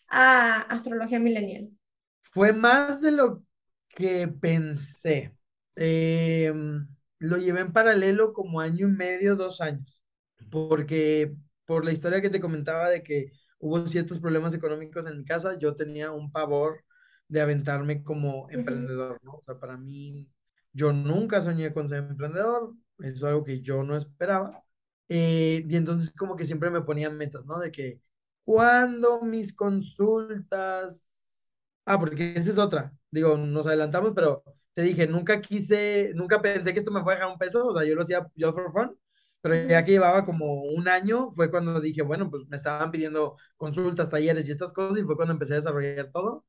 [0.09, 1.71] a astrología milenial?
[2.23, 3.43] Fue más de lo
[3.89, 5.37] que pensé.
[5.77, 6.87] Em,
[7.19, 10.03] lo llevé en paralelo como año y medio, dos años,
[10.51, 15.25] porque por la historia que te comentaba de que hubo ciertos problemas económicos en mi
[15.25, 16.85] casa, yo tenía un pavor
[17.29, 19.33] de aventarme como emprendedor, ¿no?
[19.35, 20.31] O sea, para mí,
[20.75, 24.65] yo nunca soñé con ser emprendedor, eso es algo que yo no esperaba.
[25.09, 27.61] Eh, y entonces como que siempre me ponía metas, ¿no?
[27.61, 28.01] De que
[28.45, 31.11] cuando mis consultas
[31.87, 32.93] Ah, porque esa es otra.
[33.11, 37.21] Digo, nos adelantamos, pero te dije, nunca quise, nunca pensé que esto me fuera a
[37.21, 38.99] dejar un peso, o sea, yo lo hacía just for fun,
[39.41, 43.37] pero ya que llevaba como un año, fue cuando dije, bueno, pues me estaban pidiendo
[43.57, 46.45] consultas, talleres y estas cosas, y fue cuando empecé a desarrollar todo.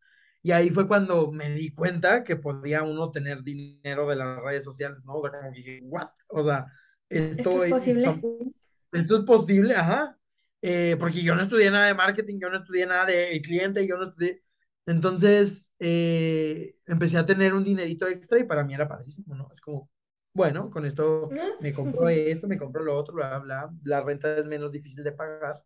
[0.45, 4.63] Y ahí fue cuando me di cuenta que podía uno tener dinero de las redes
[4.63, 5.15] sociales, ¿no?
[5.15, 6.07] O sea, como que dije, ¿what?
[6.29, 6.67] O sea,
[7.09, 8.03] ¿Esto esto, es posible?
[8.05, 8.53] something-
[8.91, 10.19] esto es posible, ajá.
[10.61, 13.97] Eh, porque yo no estudié nada de marketing, yo no estudié nada de cliente, yo
[13.97, 14.43] no estudié,
[14.85, 19.49] entonces, eh, empecé a tener un dinerito extra y para mí era padrísimo, ¿no?
[19.51, 19.89] Es como,
[20.33, 21.41] bueno, con esto ¿No?
[21.59, 25.11] me compro esto, me compro lo otro, bla, bla, la renta es menos difícil de
[25.11, 25.63] pagar.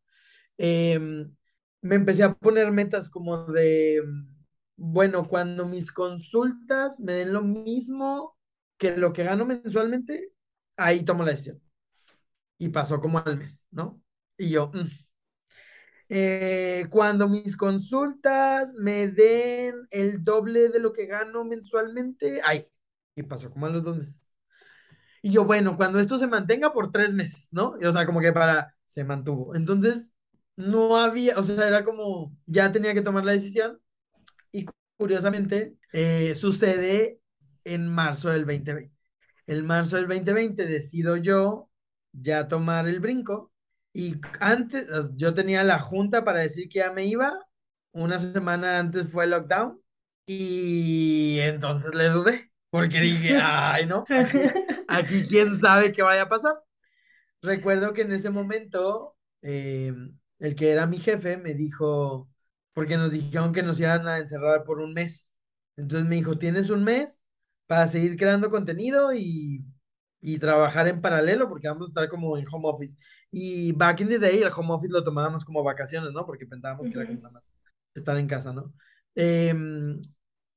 [0.58, 1.36] Em,
[1.82, 4.02] me empecé a poner metas como de,
[4.80, 8.38] bueno, cuando mis consultas me den lo mismo
[8.78, 10.34] que lo que gano mensualmente,
[10.78, 11.62] ahí tomo la decisión.
[12.58, 14.02] Y pasó como al mes, ¿no?
[14.38, 14.88] Y yo, "Mm,
[16.10, 22.66] eh, cuando mis consultas me den el doble de lo que gano mensualmente, ay,
[23.16, 24.34] y pasó como a los dos meses.
[25.22, 27.76] Y yo, bueno, cuando esto se mantenga por tres meses, ¿no?
[27.80, 29.56] Y, o sea, como que para, se mantuvo.
[29.56, 30.12] Entonces,
[30.56, 33.80] no había, o sea, era como, ya tenía que tomar la decisión
[35.00, 37.22] curiosamente eh, sucede
[37.64, 38.94] en marzo del 2020.
[39.48, 41.70] El marzo del 2020 decido yo
[42.12, 43.54] ya tomar el brinco
[43.94, 47.32] y antes yo tenía la junta para decir que ya me iba,
[47.92, 49.82] una semana antes fue el lockdown
[50.26, 54.38] y entonces le dudé porque dije, ay no, aquí,
[54.90, 56.56] aquí quién sabe qué vaya a pasar.
[57.42, 59.94] Recuerdo que en ese momento eh,
[60.40, 62.29] el que era mi jefe me dijo,
[62.80, 65.34] porque nos dijeron que nos iban a encerrar por un mes.
[65.76, 67.26] Entonces me dijo, tienes un mes
[67.68, 69.66] para seguir creando contenido y,
[70.22, 72.98] y trabajar en paralelo, porque vamos a estar como en home office.
[73.32, 76.26] Y back in the day, el home office lo tomábamos como vacaciones, ¿no?
[76.26, 77.24] Porque pensábamos que era como Ujú.
[77.24, 77.52] nada más
[77.94, 78.74] estar en casa, ¿no?
[79.16, 80.02] Em,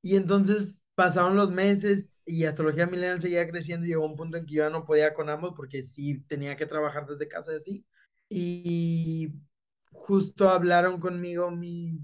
[0.02, 4.46] y entonces pasaron los meses y Astrología Millennial seguía creciendo y llegó un punto en
[4.46, 7.56] que yo ya no podía con ambos porque sí tenía que trabajar desde casa y
[7.56, 7.86] así.
[8.28, 9.34] Y
[9.92, 12.00] justo hablaron conmigo mi-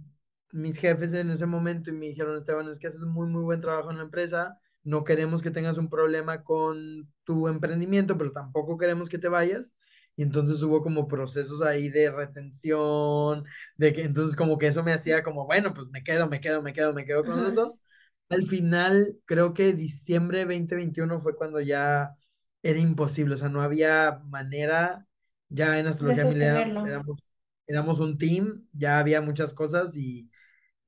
[0.53, 3.61] mis jefes en ese momento y me dijeron, Esteban, es que haces muy, muy buen
[3.61, 8.79] trabajo en la empresa, no queremos que tengas un problema con tu emprendimiento, pero tampoco
[8.79, 9.75] queremos que te vayas.
[10.17, 13.45] Y entonces hubo como procesos ahí de retención,
[13.77, 16.63] de que entonces como que eso me hacía como, bueno, pues me quedo, me quedo,
[16.63, 17.83] me quedo, me quedo con los dos.
[18.29, 22.17] Al final, creo que diciembre 2021 fue cuando ya
[22.63, 25.07] era imposible, o sea, no había manera,
[25.49, 27.21] ya en Astrología éramos,
[27.67, 30.29] éramos un team, ya había muchas cosas y,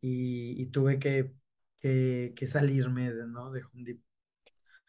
[0.00, 1.32] y, tuve que,
[1.78, 3.50] que, que salirme de, ¿no?
[3.50, 4.00] de Home.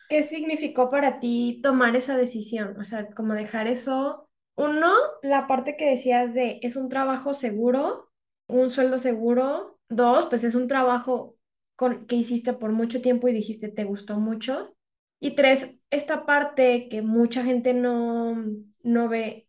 [0.09, 2.77] ¿Qué significó para ti tomar esa decisión?
[2.79, 4.89] O sea, como dejar eso, uno,
[5.21, 8.11] la parte que decías de es un trabajo seguro,
[8.47, 11.37] un sueldo seguro, dos, pues es un trabajo
[11.75, 14.75] con, que hiciste por mucho tiempo y dijiste te gustó mucho,
[15.19, 18.43] y tres, esta parte que mucha gente no,
[18.83, 19.47] no ve,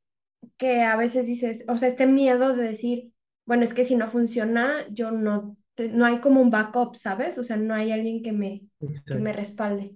[0.57, 3.12] que a veces dices, o sea, este miedo de decir,
[3.47, 5.57] bueno, es que si no funciona, yo no.
[5.75, 7.39] te- no hay como un backup, ¿sabes?
[7.39, 8.63] O sea, no hay alguien que me,
[9.11, 9.95] que me respalde.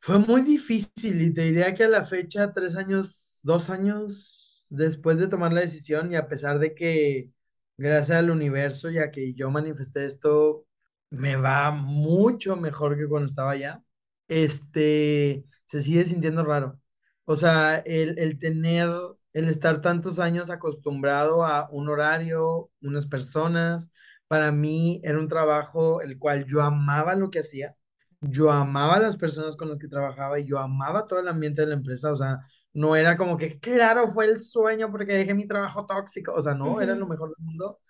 [0.00, 5.18] Fue muy difícil y te diría que a la fecha, tres años, dos años después
[5.18, 7.30] de tomar la decisión y a pesar de que
[7.76, 10.66] gracias al universo ya que yo manifesté esto,
[11.10, 13.82] me va mucho mejor que cuando estaba allá,
[14.28, 16.80] este, se sigue sintiendo raro.
[17.24, 18.90] O sea, el, el tener,
[19.32, 23.90] el estar tantos años acostumbrado a un horario, unas personas,
[24.28, 27.76] para mí era un trabajo el cual yo amaba lo que hacía
[28.22, 31.68] yo amaba las personas con las que trabajaba y yo amaba todo el ambiente de
[31.68, 32.40] la empresa, o sea,
[32.72, 36.54] no era como que, claro, fue el sueño porque dejé mi trabajo tóxico, o sea,
[36.54, 37.80] no, era lo mejor del mundo.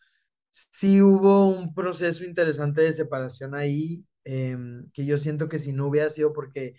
[0.50, 5.87] Sí hubo un proceso interesante de separación ahí, em, que yo siento que si no
[5.87, 6.74] hubiera sido porque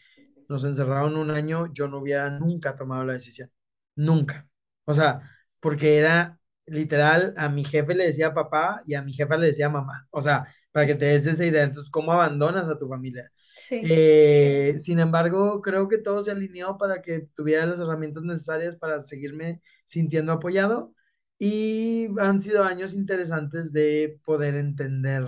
[0.50, 3.52] nos encerraron un año, yo no hubiera nunca tomado la decisión,
[3.96, 4.48] nunca.
[4.86, 5.22] O sea,
[5.60, 9.70] porque era literal, a mi jefe le decía papá y a mi jefa le decía
[9.70, 13.32] mamá, o sea, para que te des esa idea, entonces, ¿cómo abandonas a tu familia?
[13.56, 13.82] Sí.
[13.82, 19.02] Eh, sin embargo, creo que todo se alineó para que tuviera las herramientas necesarias para
[19.02, 20.94] seguirme sintiendo apoyado
[21.38, 25.26] y han sido años interesantes de poder entender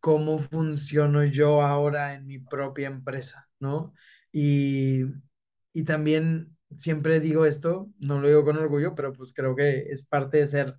[0.00, 3.94] cómo funciono yo ahora en mi propia empresa, ¿no?
[4.32, 5.04] Y,
[5.72, 10.04] y también siempre digo esto, no lo digo con orgullo, pero pues creo que es
[10.04, 10.76] parte de ser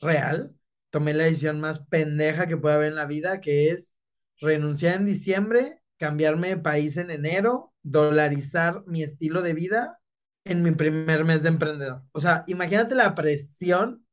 [0.00, 0.54] real.
[0.90, 3.94] Tomé la decisión más pendeja que puede haber en la vida, que es
[4.40, 10.00] renunciar en diciembre, cambiarme de país en enero, dolarizar mi estilo de vida
[10.44, 12.02] en mi primer mes de emprendedor.
[12.12, 14.04] O sea, imagínate la presión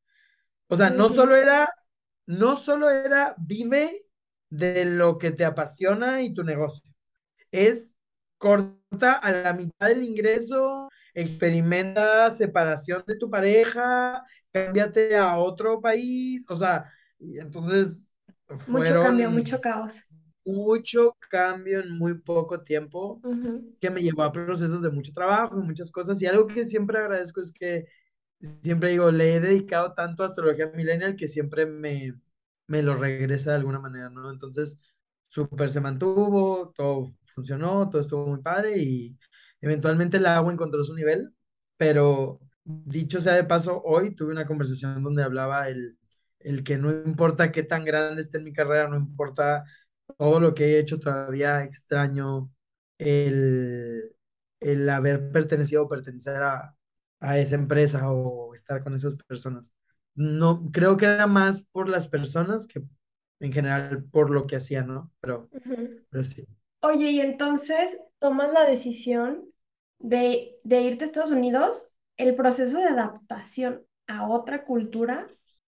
[0.67, 1.69] o sea, no solo era,
[2.25, 4.05] no solo era vive
[4.49, 6.93] de lo que te apasiona y tu negocio.
[7.51, 7.95] Es
[8.37, 10.89] corta a la mitad del ingreso,
[11.21, 16.45] experimenta separación de tu pareja, cámbiate a otro país.
[16.49, 18.11] O sea, y entonces
[18.67, 20.03] Mucho cambio, mucho fueron caos.
[20.45, 25.57] mucho cambio en muy poco tiempo Ujú, que me llevó a procesos de mucho trabajo,
[25.57, 26.21] muchas cosas.
[26.21, 27.85] Y algo que siempre agradezco es que
[28.63, 32.13] siempre digo, le he dedicado tanto a astrología millennial que siempre me,
[32.67, 34.31] me lo regresa de alguna manera, ¿no?
[34.31, 34.77] Entonces,
[35.29, 39.17] súper se mantuvo, todo funcionó, todo estuvo muy padre y
[39.61, 41.33] eventualmente el agua encontró su nivel,
[41.77, 45.97] pero dicho sea de paso, hoy tuve una conversación donde hablaba el,
[46.39, 49.65] el que no importa qué tan grande esté en mi carrera, no importa
[50.17, 52.51] todo lo que he hecho, todavía extraño
[52.97, 54.15] el,
[54.59, 56.75] el haber pertenecido o pertenecer a,
[57.19, 59.71] a esa empresa o estar con esas personas.
[60.15, 62.81] No, creo que era más por las personas que
[63.39, 65.11] en general por lo que hacían, ¿no?
[65.21, 65.99] Pero, ujú.
[66.09, 66.47] pero sí.
[66.81, 69.46] Oye, y entonces tomas la decisión
[69.99, 75.27] de, de irte a Estados Unidos, el proceso de adaptación a otra cultura.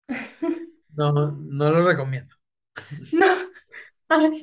[0.96, 2.34] No, no lo recomiendo.
[3.12, 3.26] No,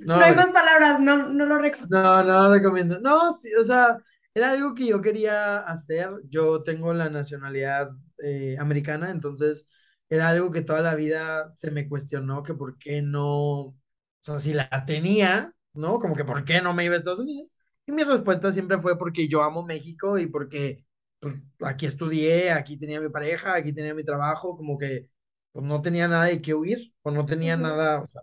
[0.04, 0.52] No no hay más recomiendo.
[0.52, 1.90] palabras, no, no lo recuerdo.
[1.90, 3.00] No, no lo recomiendo.
[3.00, 3.98] No, sí, o sea,
[4.34, 6.10] era algo que yo quería hacer.
[6.30, 7.92] Yo tengo la nacionalidad
[8.24, 9.66] eh, americana, entonces
[10.10, 13.76] era algo que toda la vida se me cuestionó que por qué no, o
[14.22, 16.00] sea, si la tenía, ¿no?
[16.00, 17.56] Como que por qué no me iba a Estados Unidos.
[17.90, 20.86] Y mi respuesta siempre fue porque yo amo México y porque
[21.20, 25.10] pues, aquí estudié, aquí tenía mi pareja, aquí tenía mi trabajo, como que
[25.52, 28.22] pues no tenía nada de qué huir, o no tenía nada, o sea,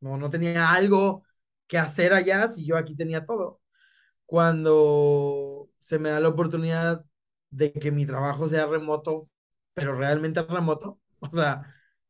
[0.00, 1.24] no, no tenía algo
[1.66, 3.60] que hacer allá si yo aquí tenía todo.
[4.26, 7.04] Cuando se me da la oportunidad
[7.50, 9.22] de que mi trabajo sea remoto,
[9.74, 11.62] pero realmente remoto, o sea,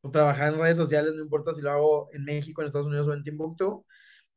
[0.02, 3.08] pues trabajar en redes sociales, no importa si lo hago en México, en Estados Unidos
[3.08, 3.86] o en Timbuktu,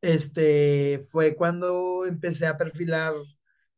[0.02, 3.14] este, fue cuando empecé a perfilar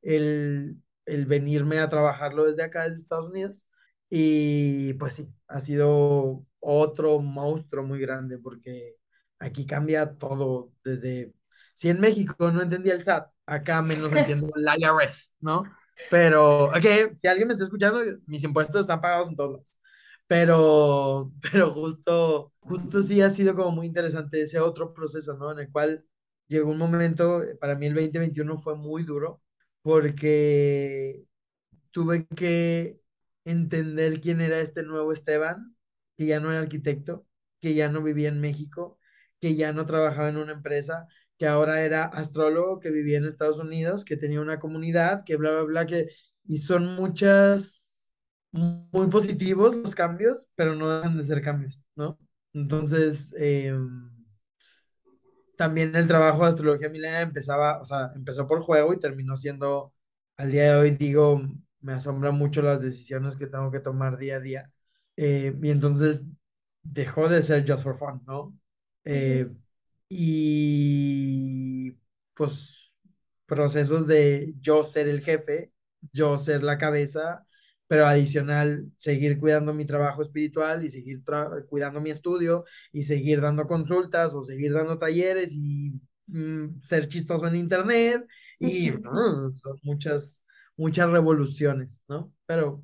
[0.02, 3.68] el, el venirme a trabajarlo desde acá, desde Estados Unidos.
[4.10, 8.96] Y pues sí, ha sido otro monstruo muy grande porque
[9.40, 11.34] aquí cambia todo desde...
[11.76, 15.64] Si en México no entendía el SAT, acá menos entiendo el IRS, ¿no?
[16.10, 19.78] Pero, ok, si alguien me está escuchando, mis impuestos están pagados en todos lados.
[20.28, 25.52] Pero, pero justo, justo sí ha sido como muy interesante ese otro proceso, ¿no?
[25.52, 26.06] En el cual
[26.54, 29.42] llegó un momento, para mí el 2021 fue muy duro
[29.82, 31.26] porque
[31.92, 33.02] tuve que
[33.46, 35.76] entender quién era este nuevo Esteban,
[36.18, 37.28] que ya no era arquitecto,
[37.60, 39.00] que ya no vivía en México,
[39.42, 41.08] que ya no trabajaba en una empresa,
[41.38, 45.52] que ahora era astrólogo, que vivía en Estados Unidos, que tenía una comunidad, que bla,
[45.52, 46.10] bla, bla, que...
[46.46, 48.12] Y son muchas,
[48.52, 52.19] muy positivos los cambios, pero no dejan de ser cambios, ¿no?
[52.54, 54.13] Entonces, em,
[55.58, 59.93] también el trabajo de astrología milenaria empezaba, o sea, empezó por juego y terminó siendo,
[60.37, 61.41] al día de hoy digo,
[61.81, 64.71] me asombran mucho las decisiones que tengo que tomar día a día.
[65.17, 66.25] Eh, y entonces
[66.83, 68.58] dejó de ser just for fun, ¿no?
[69.06, 69.49] Eh,
[70.10, 71.91] y
[72.35, 72.91] pues
[73.45, 75.73] procesos de yo ser el jefe,
[76.12, 77.45] yo ser la cabeza,
[77.94, 81.21] pero adicional seguir cuidando mi trabajo espiritual y seguir
[81.69, 87.46] cuidando mi estudio y seguir dando consultas o seguir dando talleres y mm, ser chistoso
[87.46, 88.25] en internet
[88.58, 90.41] y uh, son muchas,
[90.75, 92.33] muchas revoluciones, ¿no?
[92.48, 92.83] Pero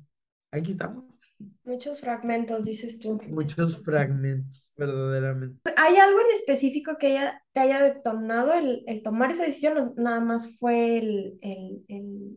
[0.52, 1.18] aquí estamos,
[1.64, 3.20] Muchos fragmentos, dices tú.
[3.30, 5.72] muchos fragmentos, verdaderamente.
[5.76, 10.20] ¿Hay algo en específico que haya, te haya detonado el, el tomar esa decisión nada
[10.20, 12.36] más fue el, el, el,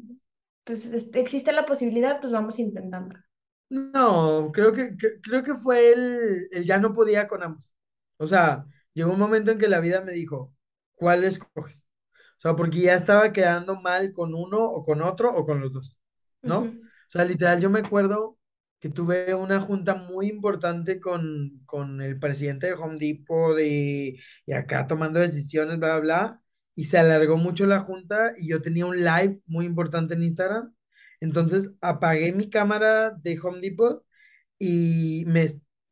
[0.65, 3.15] pues este, existe la posibilidad, pues vamos intentando?
[3.69, 7.73] No, creo que, que- creo que fue el, el ya no podía con ambos.
[8.17, 10.53] O sea, llegó un momento en que la vida me dijo,
[10.95, 11.87] ¿cuál escoges?
[12.37, 15.73] O sea, porque ya estaba quedando mal con uno o con otro o con los
[15.73, 15.97] dos,
[16.45, 16.59] ¿no?
[16.59, 16.89] O Ujú.
[17.07, 18.37] sea, literal, yo me acuerdo
[18.79, 24.53] que tuve una junta muy importante con, con el presidente de Home Depot de, y
[24.53, 26.42] acá tomando decisiones, bla, bla, bla,
[26.75, 30.73] y se alargó mucho la junta y yo tenía un live muy importante en Instagram
[31.23, 34.05] entonces apagué mi cámara de Home Depot
[34.59, 35.43] y me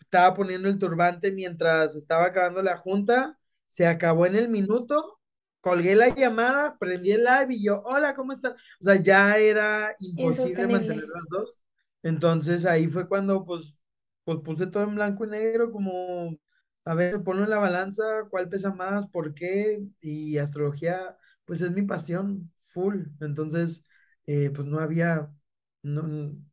[0.02, 3.40] estaba poniendo el turbante mientras estaba acabando la junta.
[3.66, 5.22] Se acabó en el minuto,
[5.62, 8.52] colgué la llamada, prendí el live y yo, hola, ¿cómo están?
[8.82, 11.62] O sea, ya era imposible mantener las dos.
[12.04, 13.82] Entonces ahí fue cuando pues,
[14.26, 16.38] pues puse todo en blanco y negro, como,
[16.92, 21.72] a ver, ponlo en la balanza, cuál pesa más, por qué, y astrología, pues es
[21.72, 23.04] mi pasión, full.
[23.22, 23.84] Entonces,
[24.28, 25.32] eh, pues no había,
[25.84, 26.04] no,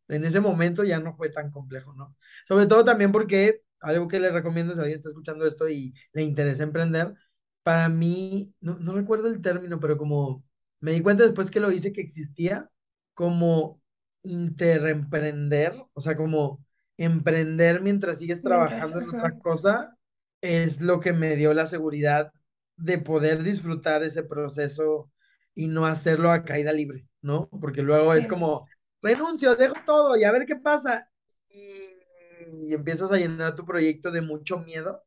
[0.09, 2.17] en ese momento ya no fue tan complejo, ¿no?
[2.47, 6.23] Sobre todo también porque algo que le recomiendo si alguien está escuchando esto y le
[6.23, 7.15] interesa emprender,
[7.63, 10.45] para mí, no, no recuerdo el término, pero como
[10.81, 12.71] me di cuenta después que lo hice que existía
[13.15, 13.81] como
[14.23, 16.65] interemprender, o sea, como
[16.97, 19.98] emprender mientras sigues Mientras, trabajando en ajá, otra cosa,
[20.41, 22.33] es lo que me dio la seguridad
[22.77, 25.11] de poder disfrutar ese proceso
[25.55, 27.49] y no hacerlo a caída libre, ¿no?
[27.61, 28.67] Porque luego es como,
[29.03, 31.11] renuncio, dejo todo y a ver qué pasa.
[31.51, 35.03] Y, y empiezas a llenar tu proyecto de mucho miedo.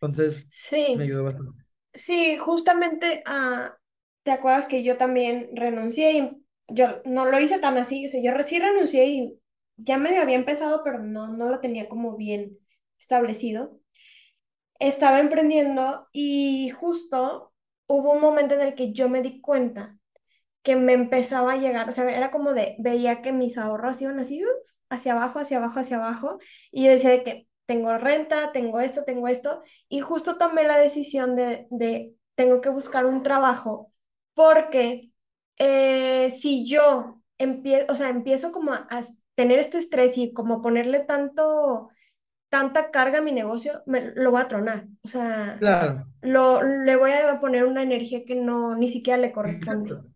[0.00, 0.48] Entonces,
[0.92, 1.64] me Sí, ayudó bastante.
[1.94, 3.78] sí, justamente, ah,
[4.22, 8.06] ¿te acuerdas que yo también renuncié y yo no lo hice tan así?
[8.06, 9.40] O sea, yo sí renuncié y
[9.76, 12.58] ya medio había empezado, pero no, no lo tenía como bien
[12.98, 13.80] establecido.
[14.78, 17.52] Estaba emprendiendo y justo
[17.88, 19.98] hubo un momento en el que yo me di cuenta
[20.62, 24.18] que me empezaba a llegar, o sea, era como de, veía que mis ahorros iban
[24.20, 24.42] así,
[24.90, 26.38] hacia abajo, hacia abajo, hacia abajo,
[26.70, 30.78] y yo decía de que tengo renta, tengo esto, tengo esto, y justo tomé la
[30.78, 33.92] decisión de, de tengo que buscar un trabajo,
[34.34, 35.12] porque
[35.58, 39.04] eh, si yo empiezo, o sea, empiezo como a, a
[39.34, 41.90] tener este estrés y como ponerle tanto,
[42.48, 46.96] tanta carga a mi negocio, me, lo voy a tronar, o sea, Claro, lo, le
[46.96, 49.90] voy a poner una energía que no, ni siquiera le corresponde.
[49.90, 50.10] exacto,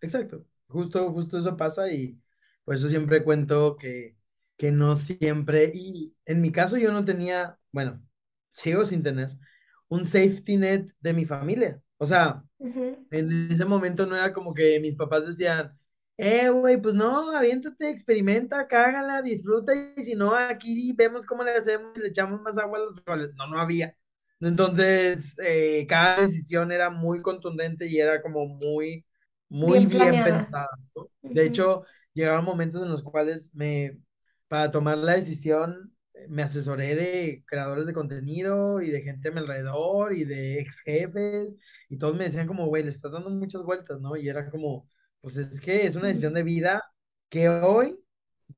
[0.00, 0.44] exacto.
[0.68, 2.20] Justo, justo eso pasa y
[2.64, 4.16] por eso siempre cuento que,
[4.56, 8.02] que no siempre, y en mi caso yo no tenía, bueno,
[8.52, 9.30] sigo sin tener
[9.88, 11.80] un safety net de mi familia.
[11.96, 12.44] O sea.
[13.10, 15.78] En ese momento no era como que mis papás decían,
[16.18, 21.52] eh, güey, pues no, aviéntate, experimenta, cágala, disfruta, y si no, aquí vemos cómo le
[21.52, 23.34] hacemos le echamos más agua a los frijoles.
[23.36, 23.96] No, no había.
[24.40, 29.06] Entonces, eh, cada decisión era muy contundente y era como muy,
[29.48, 31.10] muy Bien bien pensada, ¿no?
[31.32, 33.98] De Ujú, hecho, llegaron momentos en los cuales me,
[34.48, 39.32] para tomar la decisión, eh, me asesoré de creadores de contenido y de gente a
[39.32, 41.56] mi alrededor y de ex jefes
[41.88, 44.16] y todos me decían como, güey, le estás dando muchas vueltas, ¿no?
[44.16, 44.88] Y era como,
[45.20, 46.84] pues es que es una decisión de vida
[47.28, 47.98] que hoy,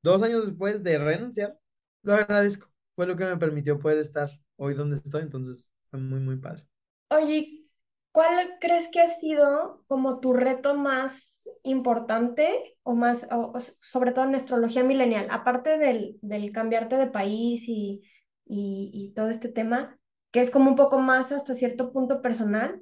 [0.03, 1.59] dos años después de renunciar,
[2.03, 2.69] lo agradezco.
[2.95, 6.67] Fue lo que me permitió poder estar hoy donde estoy, entonces fue muy, muy padre.
[7.09, 7.63] Oye,
[8.11, 14.25] ¿cuál crees que ha sido como tu reto más importante o más, o- sobre todo
[14.25, 15.27] en astrología milenial?
[15.29, 18.01] Aparte del, del cambiarte de país y,
[18.45, 19.99] y, y todo este tema,
[20.31, 22.81] que es como un poco más hasta cierto punto personal,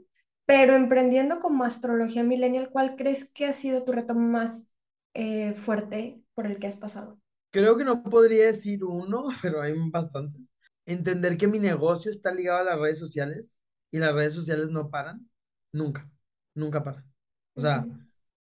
[0.50, 4.68] pero emprendiendo como astrología millennial, ¿cuál crees que ha sido tu reto más
[5.14, 7.20] eh, fuerte por el que has pasado?
[7.52, 10.50] Creo que no podría decir uno, pero hay bastantes.
[10.88, 13.60] Entender que mi negocio está ligado a las redes sociales
[13.92, 15.30] y las redes sociales no paran,
[15.72, 16.10] nunca,
[16.56, 17.06] nunca paran.
[17.54, 17.86] O sea,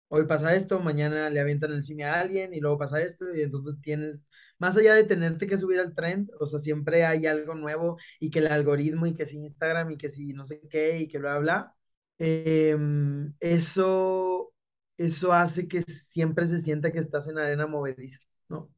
[0.08, 3.42] hoy pasa esto, mañana le avientan el cine a alguien y luego pasa esto y
[3.42, 4.28] entonces tienes,
[4.60, 8.30] más allá de tenerte que subir al trend, o sea, siempre hay algo nuevo y
[8.30, 11.18] que el algoritmo y que si Instagram y que si no sé qué y que
[11.18, 11.75] bla, bla,
[12.20, 14.54] em, eso,
[14.98, 18.70] eso hace que siempre se sienta que estás en arena movediza, ¿no?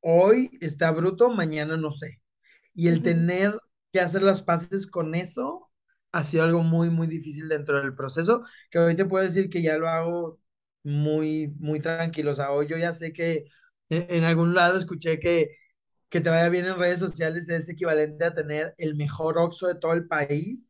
[0.00, 2.20] Hoy está bruto, mañana no sé.
[2.74, 3.58] Y el tener
[3.92, 5.70] que hacer las paces con eso
[6.12, 9.62] ha sido algo muy, muy difícil dentro del proceso, que hoy te puedo decir que
[9.62, 10.40] ya lo hago
[10.84, 12.32] muy, muy tranquilo.
[12.32, 13.46] O sea, hoy yo ya sé que
[13.90, 15.50] en, en algún lado escuché que
[16.08, 19.76] que te vaya bien en redes sociales es equivalente a tener el mejor Oxxo de
[19.76, 20.69] todo el país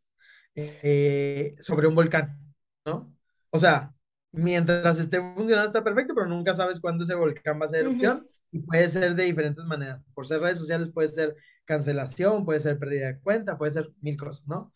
[0.55, 2.39] eh, sobre un volcán,
[2.85, 3.15] ¿no?
[3.51, 3.95] O sea,
[4.33, 8.27] mientras esté funcionando está perfecto, pero nunca sabes cuándo ese volcán va a ser erupción
[8.53, 10.03] y puede ser de diferentes maneras.
[10.15, 14.17] Por ser redes sociales puede ser cancelación, puede ser pérdida de cuenta, puede ser mil
[14.17, 14.73] cosas, ¿no?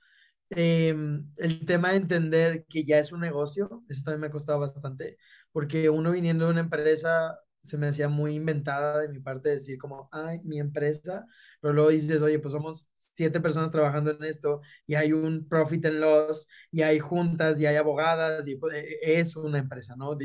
[0.51, 0.95] Eh,
[1.39, 5.19] el tema de entender que ya es un negocio, eso también me ha costado bastante,
[5.53, 7.35] porque uno viniendo de una empresa
[7.65, 11.27] se me hacía muy inventada de mi parte decir como, ay, mi empresa,
[11.61, 15.87] pero luego dices, oye, pues somos siete personas trabajando en esto y hay un profit
[15.87, 19.97] and loss y hay juntas y hay abogadas y pues, e- e- es una empresa,
[19.97, 20.17] ¿no?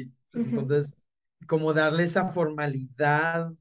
[0.44, 0.94] Entonces,
[1.48, 3.52] como darle esa formalidad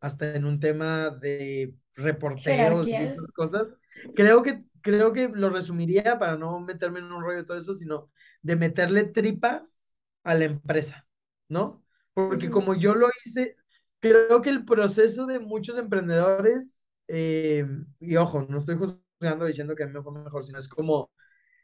[0.00, 3.74] hasta en un tema de reporteos y estas cosas
[4.14, 7.74] Creo que, creo que lo resumiría para no meterme en un rollo de todo eso,
[7.74, 8.10] sino
[8.42, 9.90] de meterle tripas
[10.24, 11.06] a la empresa,
[11.48, 11.82] ¿no?
[12.16, 13.56] Porque como yo lo hice,
[14.00, 17.66] creo que el proceso de muchos emprendedores, eh,
[18.00, 21.12] y ojo, no estoy juzgando diciendo que a mí me fue mejor, sino es como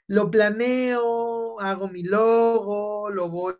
[0.06, 3.54] lo planeo, hago mi logo, lo voy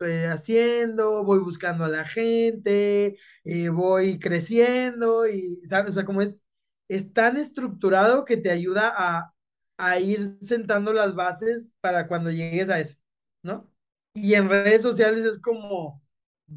[0.00, 5.90] eh, haciendo, voy buscando a la gente, eh, voy creciendo y, ¿sabes?
[5.90, 6.42] O sea, como es,
[6.88, 9.34] es tan estructurado que te ayuda a,
[9.78, 12.98] a ir sentando las bases para cuando llegues a eso,
[13.42, 13.70] ¿no?
[14.14, 16.02] Y en redes sociales es como,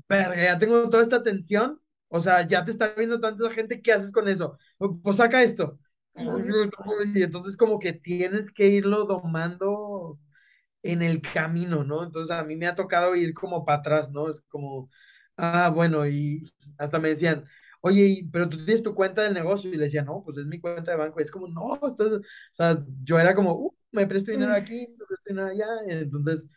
[0.07, 3.91] verga, ya tengo toda esta atención, o sea, ya te está viendo tanta gente, ¿qué
[3.93, 4.57] haces con eso?
[5.03, 5.79] Pues saca esto.
[7.15, 10.19] Y entonces como que tienes que irlo domando
[10.83, 12.03] en el camino, ¿no?
[12.03, 14.29] Entonces a mí me ha tocado ir como para atrás, ¿no?
[14.29, 14.89] Es como,
[15.37, 17.45] ah, bueno, y hasta me decían,
[17.81, 20.59] oye, pero tú tienes tu cuenta del negocio, y le decía, no, pues es mi
[20.59, 22.13] cuenta de banco, y es como, no, estás-".
[22.19, 22.21] o
[22.53, 26.47] sea, yo era como, uh, me presto dinero aquí, me presto dinero allá, entonces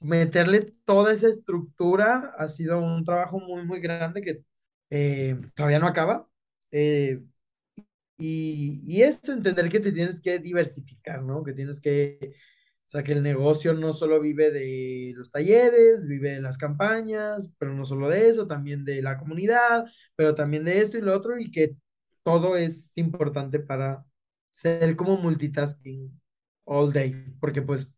[0.00, 4.44] meterle toda esa estructura ha sido un trabajo muy, muy grande que
[4.90, 6.28] eh, todavía no acaba.
[6.72, 7.20] eh,
[8.18, 11.42] y, y esto, entender que te tienes que diversificar, ¿no?
[11.42, 12.34] Que tienes que,
[12.86, 17.50] o sea, que el negocio no solo vive de los talleres, vive de las campañas,
[17.58, 19.86] pero no solo de eso, también de la comunidad,
[20.16, 21.76] pero también de esto y lo otro, y que
[22.22, 24.04] todo es importante para
[24.50, 26.20] ser como multitasking
[26.64, 27.96] all day, porque pues,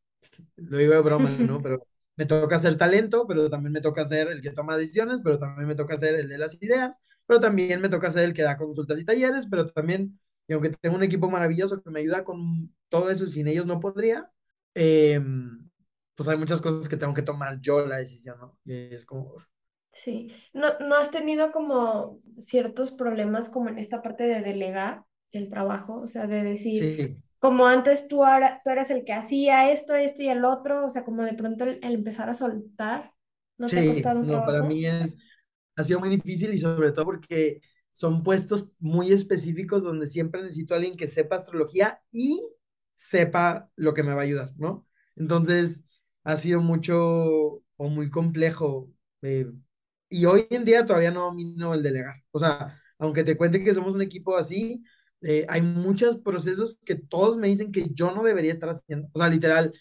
[0.56, 1.60] lo digo de broma, ¿no?
[1.62, 1.86] Pero
[2.16, 5.68] me toca ser talento, pero también me toca ser el que toma decisiones, pero también
[5.68, 8.56] me toca ser el de las ideas, pero también me toca ser el que da
[8.56, 12.74] consultas y talleres, pero también, y aunque tengo un equipo maravilloso que me ayuda con
[12.88, 14.30] todo eso, sin ellos no podría,
[14.74, 15.20] eh,
[16.14, 18.58] pues hay muchas cosas que tengo que tomar yo la decisión, ¿no?
[18.64, 19.36] Y es como,
[19.92, 20.32] Sí.
[20.52, 26.00] ¿No, no has tenido como ciertos problemas como en esta parte de delegar el trabajo?
[26.00, 29.94] O sea, de decir, sí, como antes tú, ara- tú eras el que hacía esto,
[29.96, 33.14] esto y el otro, o sea, como de pronto el, el empezar a soltar,
[33.58, 34.62] ¿no te ha sí, costado no, para trabajo?
[34.62, 35.16] mí es,
[35.76, 37.60] ha sido muy difícil y sobre todo porque
[37.92, 42.40] son puestos muy específicos donde siempre necesito a alguien que sepa astrología y
[42.96, 44.86] sepa lo que me va a ayudar, ¿no?
[45.16, 45.82] Entonces,
[46.24, 46.96] ha sido mucho
[47.76, 48.90] o muy complejo.
[49.22, 49.46] eh,
[50.08, 52.16] y hoy en día todavía no domino el delegar.
[52.32, 54.84] O sea, aunque te cuente que somos un equipo así,
[55.22, 59.08] eh, hay muchos procesos que todos me dicen que yo no debería estar haciendo.
[59.12, 59.72] O sea, literal,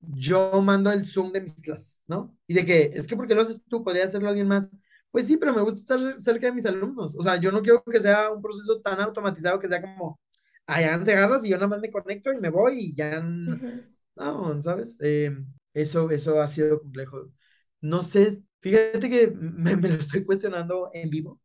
[0.00, 2.36] yo mando el Zoom de mis clases, ¿no?
[2.46, 4.70] Y de que, es que porque lo haces tú, podría hacerlo alguien más.
[5.10, 7.16] Pues sí, pero me gusta estar cerca de mis alumnos.
[7.16, 10.20] O sea, yo no quiero que sea un proceso tan automatizado que sea como,
[10.66, 13.20] ay, te agarras y yo nada más me conecto y me voy y ya,
[14.16, 14.96] no, ¿sabes?
[15.00, 15.30] Eh,
[15.74, 17.30] eso, eso ha sido complejo.
[17.80, 21.39] No sé, fíjate que me, me lo estoy cuestionando en vivo.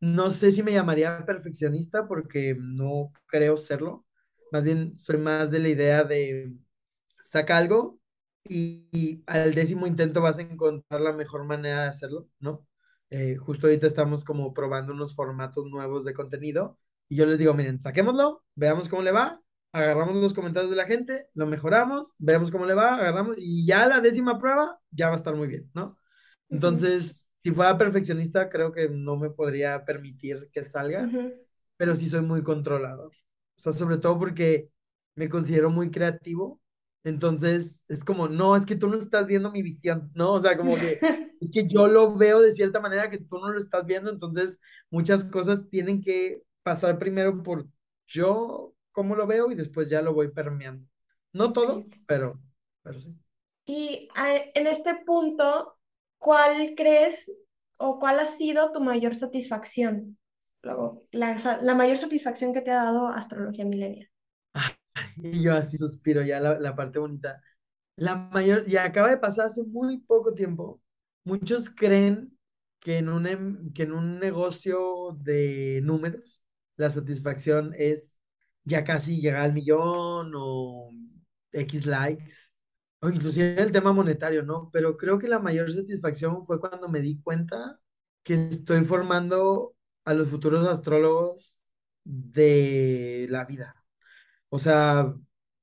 [0.00, 4.04] No sé si me llamaría perfeccionista porque no creo serlo.
[4.52, 6.52] Más bien soy más de la idea de
[7.22, 8.00] saca algo
[8.44, 12.66] y, y al décimo intento vas a encontrar la mejor manera de hacerlo, ¿no?
[13.10, 16.78] Eh, justo ahorita estamos como probando unos formatos nuevos de contenido
[17.08, 19.40] y yo les digo, miren, saquémoslo, veamos cómo le va,
[19.72, 23.86] agarramos los comentarios de la gente, lo mejoramos, veamos cómo le va, agarramos y ya
[23.86, 25.98] la décima prueba ya va a estar muy bien, ¿no?
[26.50, 31.08] Entonces, si fuera perfeccionista, creo que no me podría permitir que salga
[31.76, 33.12] pero sí soy muy controlador.
[33.12, 34.70] O sea, sobre todo porque
[35.14, 36.60] me considero muy creativo.
[37.04, 40.32] Entonces, es como, no, es que tú no estás viendo mi visión, ¿no?
[40.32, 40.98] O sea, como que
[41.40, 44.58] es que yo lo veo de cierta manera que tú no lo estás viendo, entonces
[44.90, 47.68] muchas cosas tienen que pasar primero por
[48.08, 50.84] yo cómo lo veo y después ya lo voy permeando.
[51.32, 52.40] No todo, pero,
[52.82, 53.14] pero sí.
[53.66, 54.08] Y
[54.54, 55.75] en este punto,
[56.18, 57.30] ¿cuál crees
[57.78, 60.18] o cuál ha sido tu mayor satisfacción?
[60.62, 64.10] Luego, la, la mayor satisfacción que te ha dado Astrología Milenial.
[65.22, 67.42] Y yo así suspiro, ya la, la parte bonita.
[67.96, 70.82] La mayor, y acaba de pasar hace muy poco tiempo.
[71.24, 72.38] Muchos creen
[72.80, 76.44] que en un, em- que en un negocio de números,
[76.76, 78.20] la satisfacción es
[78.64, 80.90] ya casi llegar al millón o
[81.52, 82.34] X likes,
[83.00, 84.70] o inclusive el tema monetario, ¿no?
[84.72, 87.80] Pero creo que la mayor satisfacción fue cuando me di cuenta
[88.22, 91.60] que estoy formando a los futuros astrólogos
[92.04, 93.74] de la vida.
[94.48, 95.14] O sea,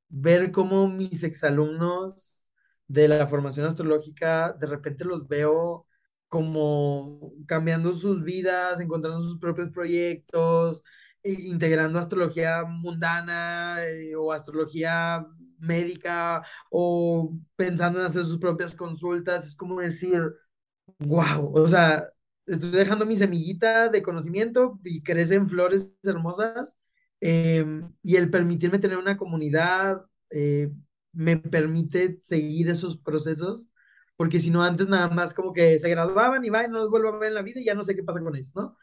[0.09, 2.45] ver cómo mis exalumnos
[2.88, 5.88] de la formación astrológica, de repente los veo
[6.27, 10.84] como cambiando sus vidas, encontrando sus propios proyectos,
[11.23, 15.25] e- integrando astrología mundana eh, o astrología
[15.64, 19.47] médica o pensando en hacer sus propias consultas.
[19.47, 20.22] Es como decir,
[20.99, 22.03] Wow, o sea,
[22.45, 26.78] estoy dejando mi semillita de conocimiento y crecen flores hermosas.
[27.22, 30.72] em, y el permitirme tener una comunidad eh,
[31.14, 33.70] me permite seguir esos procesos,
[34.18, 36.89] porque si no, antes nada más como que se graduaban y va y no los
[36.89, 38.78] vuelvo a ver en la vida y ya no sé qué pasa con ellos, ¿no?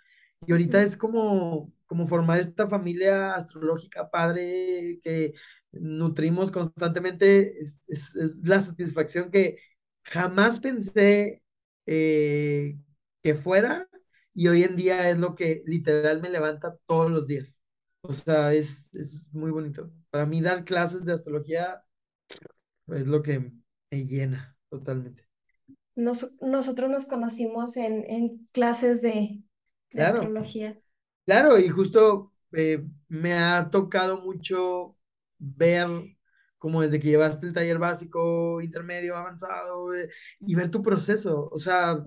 [0.47, 5.35] Y ahorita es como, como formar esta familia astrológica padre que
[5.73, 9.59] nutrimos constantemente, es, es es la satisfacción que
[10.05, 11.43] jamás pensé
[11.87, 12.79] eh,
[13.23, 13.89] que fuera
[14.35, 17.59] y hoy en día es lo que literal me levanta todos los días.
[18.03, 19.93] O sea, es, es muy bonito.
[20.11, 21.85] Para mí dar clases de astrología
[22.89, 23.39] es lo que
[23.91, 25.27] me llena totalmente.
[25.97, 29.43] Nos- nosotros nos conocimos en, en clases de,
[29.93, 30.81] de Claro, astrología.
[31.27, 34.97] claro, y justo eh, me ha tocado mucho
[35.41, 35.88] ver
[36.59, 40.11] como desde que llevaste el taller básico, intermedio, avanzado, eh,
[40.47, 41.49] y ver tu proceso.
[41.53, 42.07] O sea,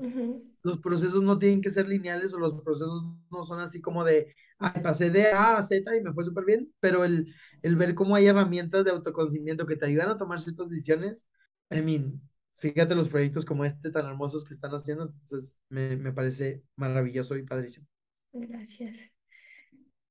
[0.63, 4.35] los procesos no tienen que ser lineales o los procesos no son así como de,
[4.59, 7.95] ay, pasé de A a Z y me fue súper bien, pero el, el ver
[7.95, 11.27] cómo hay herramientas de autoconocimiento que te ayudan a tomar ciertas decisiones,
[11.71, 12.21] I mean,
[12.55, 17.35] fíjate los proyectos como este tan hermosos que están haciendo, entonces me, me parece maravilloso
[17.37, 17.87] y padrísimo.
[18.33, 19.09] Gracias.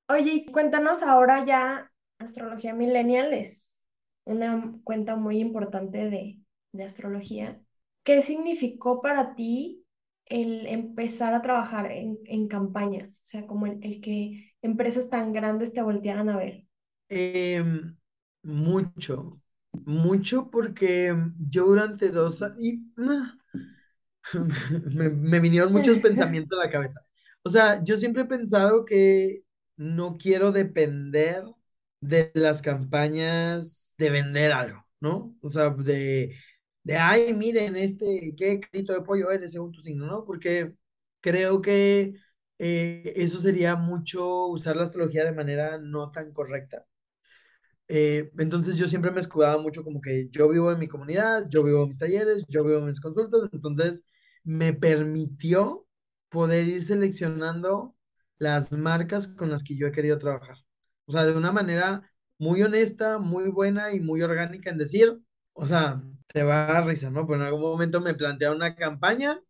[0.08, 1.91] Oye, cuéntanos ahora ya,
[2.24, 3.82] Astrología Millennial es
[4.24, 6.40] una cuenta muy importante de,
[6.72, 7.60] de astrología.
[8.04, 9.84] ¿Qué significó para ti
[10.26, 13.20] el empezar a trabajar en, en campañas?
[13.22, 16.66] O sea, como el, el que empresas tan grandes te voltearan a ver.
[17.08, 17.96] Em,
[18.42, 19.40] mucho,
[19.72, 22.80] mucho porque yo durante dos años,
[24.94, 27.00] me, me vinieron muchos pensamientos a la cabeza.
[27.42, 29.42] O sea, yo siempre he pensado que
[29.76, 31.44] no quiero depender
[32.02, 35.36] de las campañas de vender algo, ¿no?
[35.42, 36.36] O sea, de,
[36.84, 40.24] de ay, miren, este, qué crédito de pollo eres según tu signo, ¿no?
[40.26, 40.74] Porque
[41.22, 42.14] creo que
[42.58, 46.86] eh, eso sería mucho usar la astrología de manera no tan correcta.
[47.88, 51.62] Eh, entonces yo siempre me escudaba mucho como que yo vivo en mi comunidad, yo
[51.62, 54.02] vivo en mis talleres, yo vivo en mis consultas, entonces
[54.44, 55.86] me permitió
[56.30, 57.94] poder ir seleccionando
[58.38, 60.56] las marcas con las que yo he querido trabajar.
[61.12, 65.20] O sea, de una manera muy honesta, muy buena y muy orgánica en decir,
[65.52, 67.26] o sea, te va a dar risa, ¿no?
[67.26, 69.40] Pero en algún momento me plantearon una campaña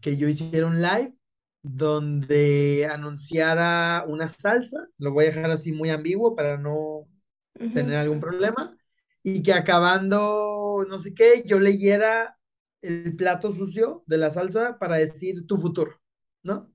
[0.00, 1.14] que yo hiciera un live
[1.62, 7.08] donde anunciara una salsa, lo voy a dejar así muy ambiguo para no
[7.72, 8.76] tener Ujú, algún problema
[9.22, 12.38] y que acabando no sé qué, yo leyera
[12.82, 16.00] el plato sucio de la salsa para decir tu futuro,
[16.42, 16.72] ¿no?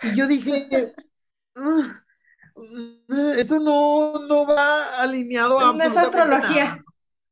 [0.00, 0.72] Y yo dije,
[1.56, 2.04] "Ah,
[3.38, 6.04] eso no, no va alineado a No es nada.
[6.04, 6.84] astrología.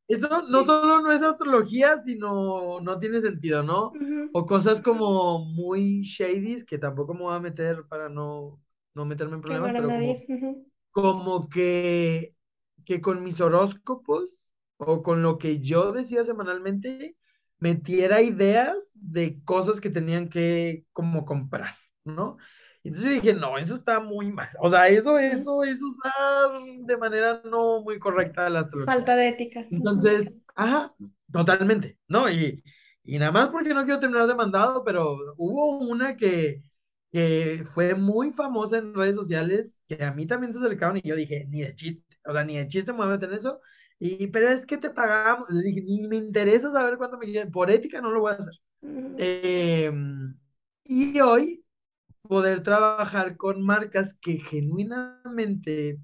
[0.07, 0.65] Eso no Sí.
[0.65, 3.93] solo no es astrología, sino no tiene sentido, ¿no?
[4.31, 8.61] O cosas como muy shady, que tampoco me voy a meter para no,
[8.95, 10.25] no meterme en problemas, pero como.
[10.29, 12.35] Ujú, como que,
[12.85, 17.17] que con mis horóscopos o con lo que yo decía semanalmente,
[17.59, 22.37] metiera ideas de cosas que tenían que como comprar, ¿no?
[22.83, 24.47] Entonces yo dije, no, eso está muy mal.
[24.59, 28.93] O sea, eso, eso es usar de manera no muy correcta la astrología.
[28.95, 29.65] Falta de ética.
[29.69, 30.93] Entonces, ajá,
[31.31, 32.29] totalmente, ¿no?
[32.29, 32.63] Y,
[33.03, 36.63] y nada más porque no quiero terminar demandado, pero hubo una que,
[37.11, 41.15] que fue muy famosa en redes sociales, que a mí también se acercaron y yo
[41.15, 43.59] dije, ni de chiste, o sea, ni de chiste me voy a meter en eso.
[43.99, 47.51] Y, pero es que te pagamos, le dije, ni me interesa saber cuánto me quieren,
[47.51, 48.53] por ética no lo voy a hacer.
[49.17, 50.37] Em,
[50.85, 51.65] y hoy
[52.21, 55.99] poder trabajar con marcas que genuinamente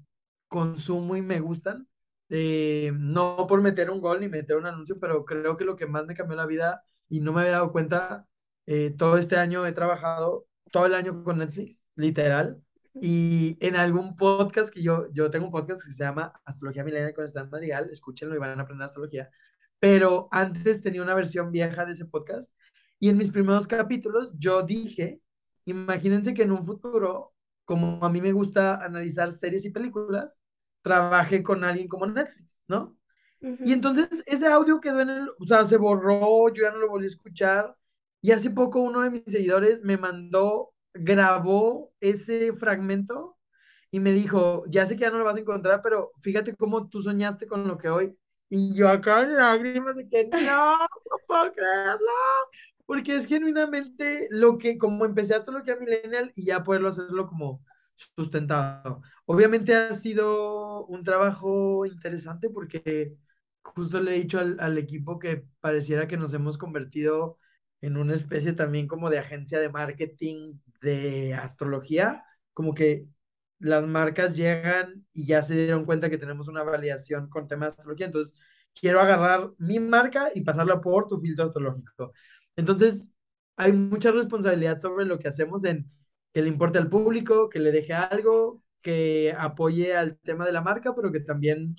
[0.48, 1.88] consumo y me gustan.
[2.28, 5.86] eh, no por meter un gol ni meter un anuncio, pero creo que lo que
[5.86, 8.26] más me cambió la vida y no me había dado cuenta,
[8.66, 12.60] eh, todo este año he trabajado todo el año con Netflix, literal.
[13.00, 17.14] Y en algún podcast que yo, yo tengo un podcast que se llama Astrología Milenial
[17.14, 19.30] con Stan Madrigal, escúchenlo y van a aprender astrología.
[19.78, 22.54] Pero antes tenía una versión vieja de ese podcast
[22.98, 25.20] y en mis primeros capítulos yo dije,
[25.66, 30.40] imagínense que en un futuro, como a mí me gusta analizar series y películas,
[30.82, 32.96] trabaje con alguien como Netflix, ¿no?
[33.62, 36.88] Y entonces ese audio quedó en el, o sea, se borró, yo ya no lo
[36.88, 37.76] volví a escuchar.
[38.22, 43.38] Y hace poco uno de mis seguidores me mandó, grabó ese fragmento
[43.90, 46.88] y me dijo, ya sé que ya no lo vas a encontrar, pero fíjate cómo
[46.88, 48.18] tú soñaste con lo que hoy.
[48.48, 52.12] Y yo acá en lágrimas de que no, no puedo creerlo.
[52.86, 57.64] Porque es genuinamente lo que, como empecé astrología millennial y ya poderlo hacerlo como
[58.16, 59.02] sustentado.
[59.26, 63.14] Obviamente ha sido un trabajo interesante porque
[63.62, 67.38] justo le he dicho al, al equipo que pareciera que nos hemos convertido
[67.80, 73.08] en una especie también como de agencia de marketing de astrología, como que
[73.58, 77.78] las marcas llegan y ya se dieron cuenta que tenemos una validación con temas de
[77.78, 78.34] astrología, entonces
[78.74, 82.12] quiero agarrar mi marca y pasarla por tu filtro astrológico.
[82.56, 83.10] Entonces,
[83.56, 85.86] hay mucha responsabilidad sobre lo que hacemos en
[86.32, 90.62] que le importe al público, que le deje algo, que apoye al tema de la
[90.62, 91.76] marca, pero que también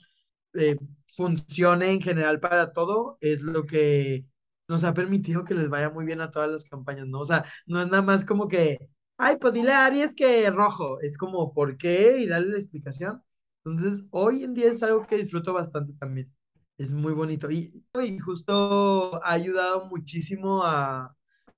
[0.53, 4.25] eh, funcione en general para todo, es lo que
[4.67, 7.19] nos ha permitido que les vaya muy bien a todas las campañas, ¿no?
[7.19, 8.78] O sea, no es nada más como que,
[9.17, 12.17] ay, pues dile a Aries que rojo, es como, ¿por qué?
[12.19, 13.23] Y darle la explicación.
[13.65, 16.34] Entonces, hoy en día es algo que disfruto bastante también.
[16.78, 17.49] Es muy bonito.
[17.49, 21.15] Y, y justo ha ayudado muchísimo a,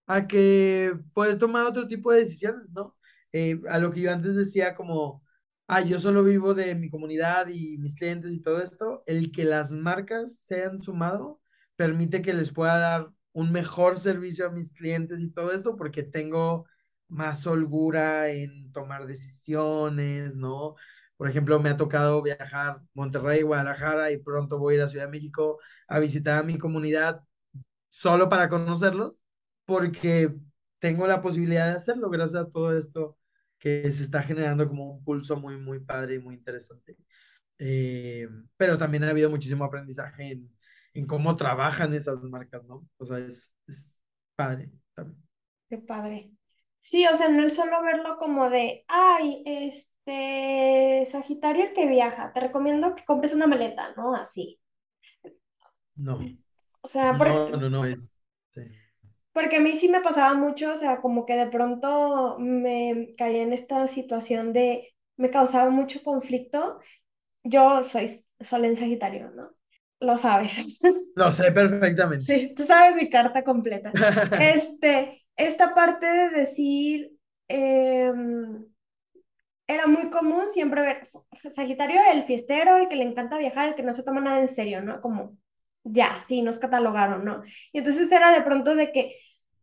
[0.08, 2.96] a que poder tomar otro tipo de decisiones, ¿no?
[3.34, 5.24] Eh, a lo que yo antes decía como
[5.68, 9.44] ah, yo solo vivo de mi comunidad y mis clientes y todo esto, el que
[9.46, 11.42] las marcas se han sumado
[11.76, 16.04] permite que les pueda dar un mejor servicio a mis clientes y todo esto porque
[16.04, 16.66] tengo
[17.08, 20.76] más holgura en tomar decisiones, ¿no?
[21.20, 25.06] Por ejemplo, me ha tocado viajar Monterrey, Guadalajara y pronto voy a ir a Ciudad
[25.08, 25.60] de México
[25.90, 27.24] a visitar a mi comunidad
[27.90, 29.24] solo para conocerlos,
[29.66, 30.34] porque
[30.80, 33.18] tengo la posibilidad de hacerlo gracias a todo esto
[33.60, 36.98] que se está generando como un pulso muy, muy padre y muy interesante.
[37.60, 40.52] Eh, pero también ha habido muchísimo aprendizaje en,
[40.94, 42.88] en cómo trabajan esas marcas, ¿no?
[42.98, 44.02] O sea, es, es
[44.36, 45.22] padre también.
[45.70, 46.32] Qué padre.
[46.82, 49.89] Sí, o sea, no es solo verlo como de, ay, este,
[51.12, 54.16] Sagitario el que viaja, te recomiendo que compres una maleta, ¿no?
[54.16, 54.60] Así.
[55.96, 56.18] No,
[56.82, 58.00] O sea, no, porque, no, no, es,
[58.54, 58.62] sí.
[59.34, 63.44] porque a mí sí me pasaba mucho, o sea, como que de pronto me caía
[63.44, 66.80] en esta situación de, me causaba mucho conflicto.
[67.44, 68.10] Yo soy
[68.42, 69.52] Sol en Sagitario, ¿no?
[70.00, 70.80] Lo sabes.
[71.16, 72.40] Lo sé perfectamente.
[72.40, 73.92] Sí, tú sabes mi carta completa.
[74.42, 77.12] Este, esta parte de decir,
[77.48, 78.66] em,
[79.70, 83.84] era muy común siempre ver Sagitario, el fiestero, el que le encanta viajar, el que
[83.84, 85.00] no se toma nada en serio, ¿no?
[85.00, 85.38] Como,
[85.84, 87.44] ya, sí, nos catalogaron, ¿no?
[87.72, 89.16] Y entonces era de pronto de que,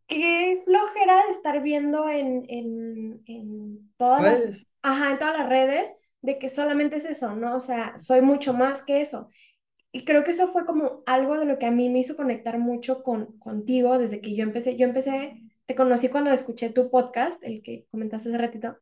[0.07, 4.67] qué flojera de estar viendo en, en, en todas las, Redes.
[4.81, 7.57] ajá, en todas las redes, de que solamente es eso, ¿no?
[7.57, 9.29] O sea, soy mucho más que eso.
[9.91, 12.59] Y creo que eso fue como algo de lo que a mí me hizo conectar
[12.59, 14.77] mucho con, contigo desde que yo empecé.
[14.77, 18.77] Yo empecé, te conocí cuando escuché tu podcast, el que comentaste hace ratito,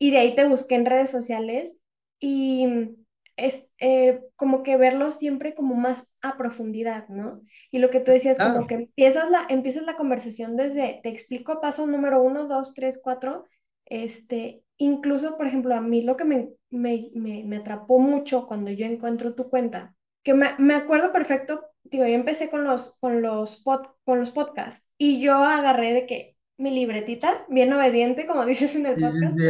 [0.00, 1.76] y de ahí te busqué en redes sociales
[2.20, 2.96] y
[3.36, 7.42] es eh, como que verlo siempre como más a profundidad, ¿no?
[7.72, 8.66] Y lo que tú decías, como Claro.
[8.68, 13.46] que empiezas la, empiezas la conversación desde, te explico paso número uno, dos, tres, cuatro,
[13.86, 18.70] este, incluso, por ejemplo, a mí lo que me, me, me, me atrapó mucho cuando
[18.72, 23.22] yo encuentro tu cuenta que me, me acuerdo perfecto, digo, yo empecé con los, con
[23.22, 28.44] los, pod, con los podcasts y yo agarré de que mi libretita, bien obediente, como
[28.46, 29.40] dices en el podcast,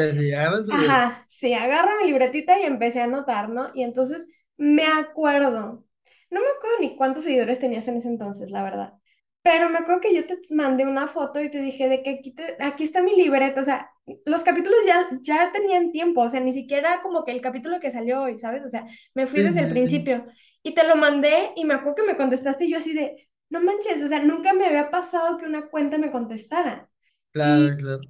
[0.69, 3.71] ajá, sí, agarro mi libretita y empecé a anotar, ¿no?
[3.75, 5.85] Y entonces me acuerdo,
[6.31, 8.95] no me acuerdo ni cuántos seguidores tenías en ese entonces, la verdad,
[9.43, 12.33] pero me acuerdo que yo te mandé una foto y te dije de que aquí,
[12.35, 13.91] te- aquí está mi libreta, o sea,
[14.27, 17.91] los capítulos ya, ya tenían tiempo, o sea, ni siquiera como que el capítulo que
[17.91, 18.65] salió hoy, ¿sabes?
[18.65, 20.27] O sea, me fui desde el principio
[20.63, 23.61] y te lo mandé y me acuerdo que me contestaste y yo así de, no
[23.63, 26.90] manches, o sea, nunca me había pasado que una cuenta me contestara.
[27.33, 28.01] Claro, Y, claro.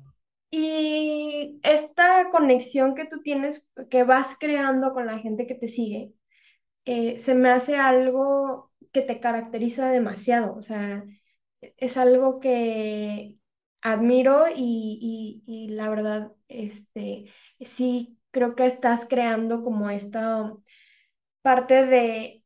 [0.50, 6.14] y esta conexión que tú tienes, que vas creando con la gente que te sigue,
[6.86, 11.04] eh, se me hace algo que te caracteriza demasiado, o sea,
[11.78, 13.38] es algo que
[13.82, 17.26] admiro y, y, y la verdad, este,
[17.60, 20.54] sí creo que estás creando como esta
[21.42, 22.39] parte de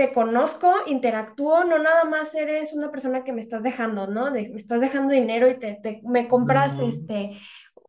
[0.00, 4.30] te conozco, interactúo, no nada más eres una persona que me estás dejando, ¿no?
[4.32, 7.38] De, me estás dejando dinero y te, te- me compras No, este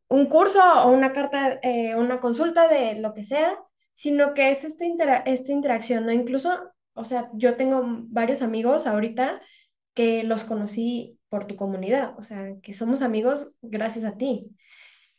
[0.10, 3.52] un curso o una carta, eh, una consulta de lo que sea,
[3.94, 6.12] sino que es esta, intera- esta interacción, ¿no?
[6.14, 6.52] Incluso,
[6.94, 9.42] o sea, yo tengo varios amigos ahorita
[9.96, 14.50] que los conocí por tu comunidad, o sea, que somos amigos gracias a ti.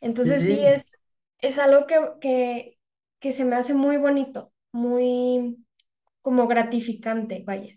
[0.01, 0.99] Entonces sí Sí, es,
[1.39, 2.79] es algo que, que,
[3.19, 5.62] que se me hace muy bonito, muy
[6.23, 7.73] como gratificante, vaya.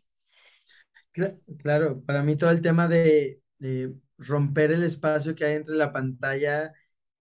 [1.12, 3.40] Cla- Claro, para mí todo el tema de,
[4.18, 6.72] romper el espacio que hay entre la pantalla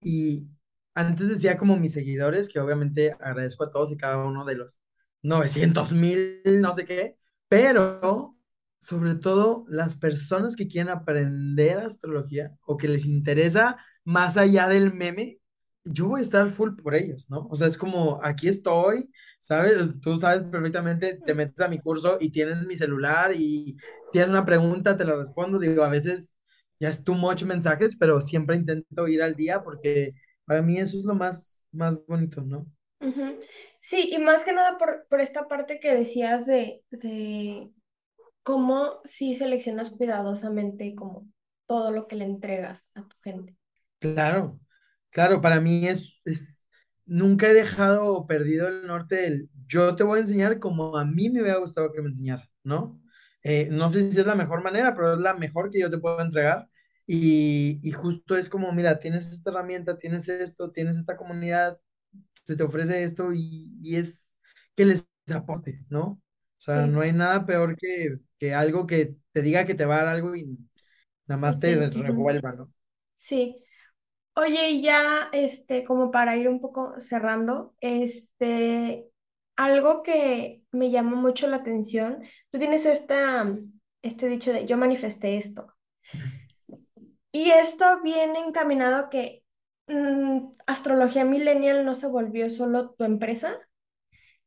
[0.02, 0.48] y
[0.94, 4.80] antes decía como mis seguidores, que obviamente agradezco a todos y cada uno de los
[5.22, 7.18] novecientos mil, no sé qué,
[7.48, 8.36] pero
[8.80, 14.92] sobre todo las personas que quieren aprender astrología o que les interesa más allá del
[14.94, 15.40] meme,
[15.84, 17.46] yo voy a estar full por ellos, ¿no?
[17.50, 19.78] O sea, es como, aquí estoy, ¿sabes?
[20.00, 23.76] Tú sabes perfectamente, te metes a mi curso y tienes mi celular y
[24.12, 25.58] tienes una pregunta, te la respondo.
[25.58, 26.36] Digo, a veces
[26.80, 30.14] ya es too much mensajes, pero siempre intento ir al día porque
[30.44, 32.66] para mí eso es lo más, más bonito, ¿no?
[33.80, 37.70] Sí, y más que nada por, por esta parte que decías de, de
[38.44, 41.28] cómo sí seleccionas cuidadosamente como
[41.66, 43.56] todo lo que le entregas a tu gente.
[43.98, 44.60] Claro,
[45.10, 46.55] claro, para mí es, es,
[47.06, 51.30] nunca he dejado perdido el norte del, yo te voy a enseñar como a mí
[51.30, 53.00] me hubiera gustado que me enseñara, ¿no?
[53.42, 55.98] Eh, no sé si es la mejor manera, pero es la mejor que yo te
[55.98, 56.68] puedo entregar.
[57.06, 61.78] Y, y justo es como, mira, tienes esta herramienta, tienes esto, tienes esta comunidad,
[62.46, 64.36] se te ofrece esto y, y es
[64.76, 66.02] que les aporte, ¿no?
[66.58, 69.96] O sea, no hay nada peor que, que algo que te diga que te va
[69.96, 70.46] a dar algo y
[71.26, 72.72] nada más te revuelva, ¿no?
[73.16, 73.62] Sí.
[74.38, 79.10] Oye, y ya, este, como para ir un poco cerrando, este,
[79.56, 83.50] algo que me llamó mucho la atención, tú tienes esta,
[84.02, 85.74] este dicho de yo manifesté esto.
[87.32, 89.42] Y esto viene encaminado a que
[89.88, 93.58] mm, Astrología Millennial no se volvió solo tu empresa,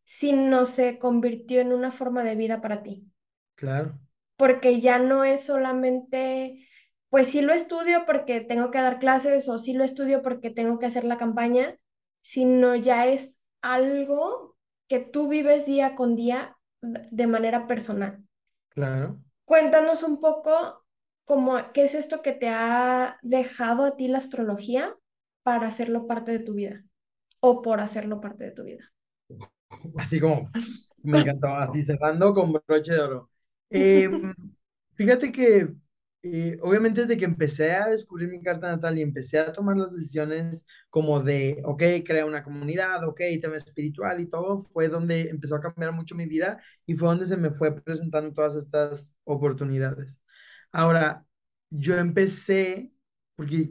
[0.05, 3.07] sino se convirtió en una forma de vida para ti.
[3.55, 3.99] Claro.
[4.37, 6.68] Porque ya no es solamente,
[7.09, 10.79] pues sí lo estudio porque tengo que dar clases o sí lo estudio porque tengo
[10.79, 11.77] que hacer la campaña,
[12.21, 14.55] sino ya es algo
[14.87, 18.23] que tú vives día con día de manera personal.
[18.69, 19.19] Claro.
[19.45, 20.85] Cuéntanos un poco
[21.25, 24.95] cómo, qué es esto que te ha dejado a ti la astrología
[25.43, 26.83] para hacerlo parte de tu vida
[27.39, 28.91] o por hacerlo parte de tu vida.
[29.97, 30.49] Así como,
[31.03, 33.29] me encantó, así cerrando con broche de oro.
[33.71, 34.09] Eh,
[34.95, 35.75] fíjate que,
[36.23, 39.91] eh, obviamente desde que empecé a descubrir mi carta natal y empecé a tomar las
[39.93, 45.55] decisiones como de, ok, crea una comunidad, ok, tema espiritual y todo, fue donde empezó
[45.55, 50.19] a cambiar mucho mi vida y fue donde se me fue presentando todas estas oportunidades.
[50.71, 51.25] Ahora,
[51.69, 52.91] yo empecé,
[53.35, 53.69] porque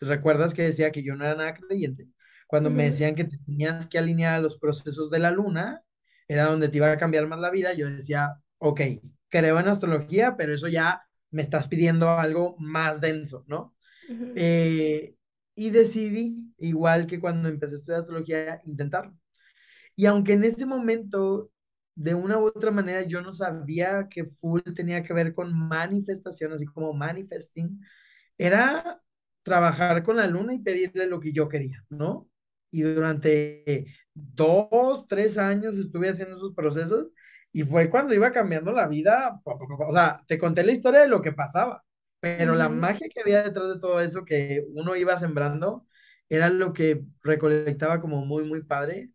[0.00, 2.08] recuerdas que decía que yo no era nada creyente
[2.46, 5.82] cuando me decían que te tenías que alinear a los procesos de la luna,
[6.28, 8.80] era donde te iba a cambiar más la vida, yo decía, ok,
[9.28, 13.74] creo en astrología, pero eso ya me estás pidiendo algo más denso, ¿no?
[14.36, 15.16] Eh,
[15.54, 19.16] y decidí, igual que cuando empecé a estudiar astrología, intentarlo.
[19.96, 21.50] Y aunque en ese momento,
[21.94, 26.52] de una u otra manera, yo no sabía que full tenía que ver con manifestación,
[26.52, 27.80] así como manifesting,
[28.38, 29.02] era
[29.42, 32.28] trabajar con la luna y pedirle lo que yo quería, ¿no?
[32.70, 37.08] Y durante dos, tres años estuve haciendo esos procesos
[37.56, 41.22] y fue cuando iba cambiando la vida, o sea, te conté la historia de lo
[41.22, 41.82] que pasaba,
[42.20, 45.86] pero la magia que había detrás de todo eso que uno iba sembrando
[46.28, 49.10] era lo que recolectaba como muy, muy padre.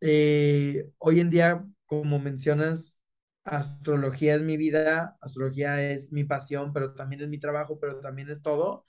[0.00, 3.02] Eh, hoy en día, como mencionas,
[3.44, 8.30] astrología es mi vida, astrología es mi pasión, pero también es mi trabajo, pero también
[8.30, 8.86] es todo.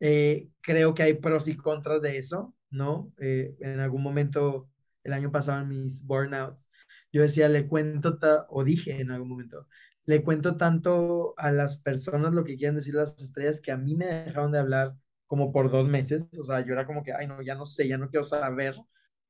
[0.00, 3.12] Eh, creo que hay pros y contras de eso, ¿no?
[3.18, 4.68] Eh, en algún momento,
[5.04, 6.68] el año pasado en mis burnouts,
[7.16, 8.18] yo decía, le cuento,
[8.50, 9.68] o dije en algún momento,
[10.04, 13.96] le cuento tanto a las personas lo que quieren decir las estrellas que a mí
[13.96, 14.96] me dejaron de hablar
[15.26, 17.88] como por dos meses, o sea, yo era como que, ay, no, ya no sé,
[17.88, 18.76] ya no quiero saber,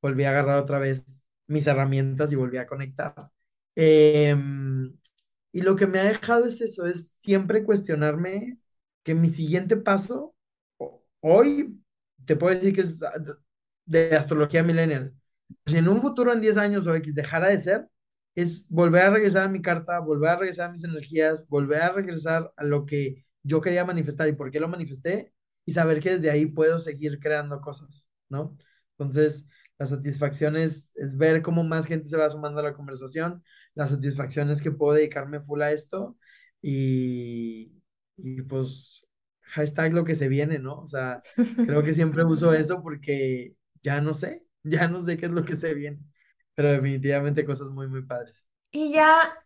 [0.01, 3.15] volví a agarrar otra vez mis herramientas y volví a conectar.
[3.75, 4.97] Em,
[5.51, 8.59] y lo que me ha dejado es eso, es siempre cuestionarme
[9.03, 10.35] que mi siguiente paso
[11.21, 11.81] hoy
[12.25, 13.11] te puedo decir que es ah,
[13.85, 15.13] de astrología millennial.
[15.65, 17.87] Si en un futuro, en 10 años o X, dejara de ser,
[18.35, 21.91] es volver a regresar a mi carta, volver a regresar a mis energías, volver a
[21.91, 25.33] regresar a lo que yo quería manifestar y por qué lo manifesté
[25.65, 28.57] y saber que desde ahí puedo seguir creando cosas, ¿no?
[28.97, 29.45] Entonces,
[29.79, 33.43] la satisfacción es, es ver cómo más gente se va sumando a la conversación,
[33.75, 36.17] la satisfacción es que puedo dedicarme full a esto
[36.61, 37.71] y,
[38.17, 39.05] y pues
[39.41, 40.79] hashtag lo que se viene, ¿no?
[40.81, 41.21] O sea,
[41.65, 45.45] creo que siempre uso eso porque ya no sé, ya no sé qué es lo
[45.45, 45.99] que se viene,
[46.55, 48.47] pero definitivamente cosas muy, muy padres.
[48.71, 49.45] Y ya,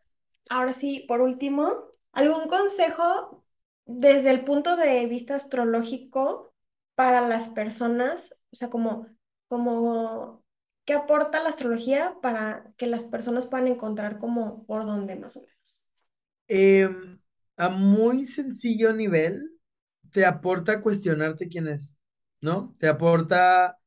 [0.49, 3.45] ahora sí, por último, ¿algún consejo
[3.85, 6.53] desde el punto de vista astrológico
[6.95, 8.35] para las personas?
[8.51, 9.07] O sea, como,
[9.47, 10.43] como,
[10.85, 15.41] ¿qué aporta la astrología para que las personas puedan encontrar como por dónde más o
[15.41, 15.85] menos?
[16.47, 17.19] Em,
[17.57, 19.51] a muy sencillo nivel,
[20.11, 21.97] te aporta cuestionarte quién es,
[22.41, 22.75] ¿no?
[22.79, 23.79] Te aporta,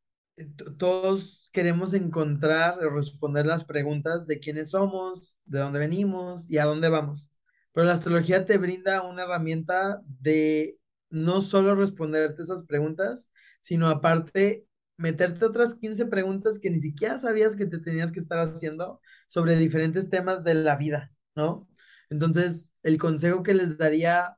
[0.78, 6.64] todos queremos encontrar o responder las preguntas de quiénes somos, de dónde venimos y a
[6.64, 7.30] dónde vamos.
[7.72, 10.78] Pero la astrología te brinda una herramienta de
[11.10, 13.30] no solo responderte esas preguntas,
[13.60, 14.66] sino aparte
[14.96, 19.56] meterte otras 15 preguntas que ni siquiera sabías que te tenías que estar haciendo sobre
[19.56, 21.68] diferentes temas de la vida, ¿no?
[22.10, 24.36] Entonces, el consejo que les daría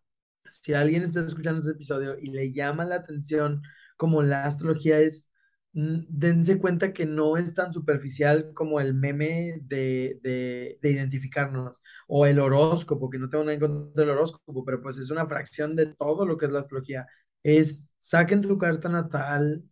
[0.51, 3.63] si alguien está escuchando este episodio y le llama la atención
[3.97, 5.31] como la astrología es,
[5.77, 12.25] dense cuenta que no es tan superficial como el meme de, de, de identificarnos o
[12.27, 15.77] el horóscopo, que no tengo nada en contra del horóscopo, pero pues es una fracción
[15.77, 17.07] de todo lo que es la astrología.
[17.43, 19.65] Es, saquen su carta natal,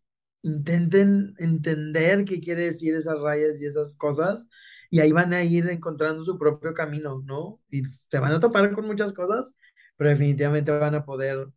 [0.43, 4.47] intenten entender qué quiere decir esas rayas y esas cosas.
[4.91, 7.61] Y ahí van a ir encontrando su propio camino, ¿no?
[7.71, 9.55] Y se van a topar con muchas cosas,
[9.97, 11.49] pero definitivamente van a poder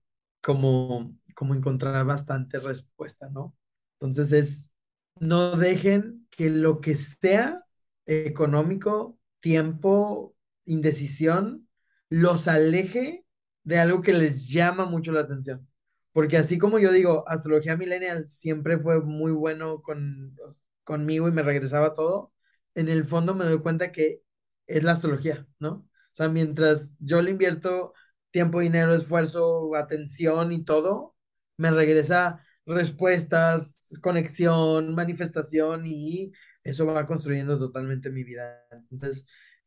[0.42, 3.57] como, como encontrar bastante respuesta, ¿no?
[4.00, 4.72] Entonces es,
[5.20, 7.66] no dejen que lo que sea
[8.06, 10.36] económico, tiempo,
[10.66, 11.68] indecisión,
[12.10, 13.26] los aleje
[13.64, 15.68] de algo que les llama mucho la atención.
[16.14, 20.36] Porque así como yo digo, astrología millennial siempre fue muy bueno con,
[20.84, 22.34] conmigo y me regresaba todo,
[22.76, 24.24] en el fondo me doy cuenta que
[24.68, 25.70] es la astrología, ¿no?
[25.72, 27.94] O sea, mientras yo le invierto
[28.32, 31.16] tiempo, dinero, esfuerzo, atención y todo,
[31.58, 36.32] me regresa respuestas, conexión, manifestación y
[36.64, 38.62] eso va construyendo totalmente mi vida.
[38.92, 39.26] Entonces,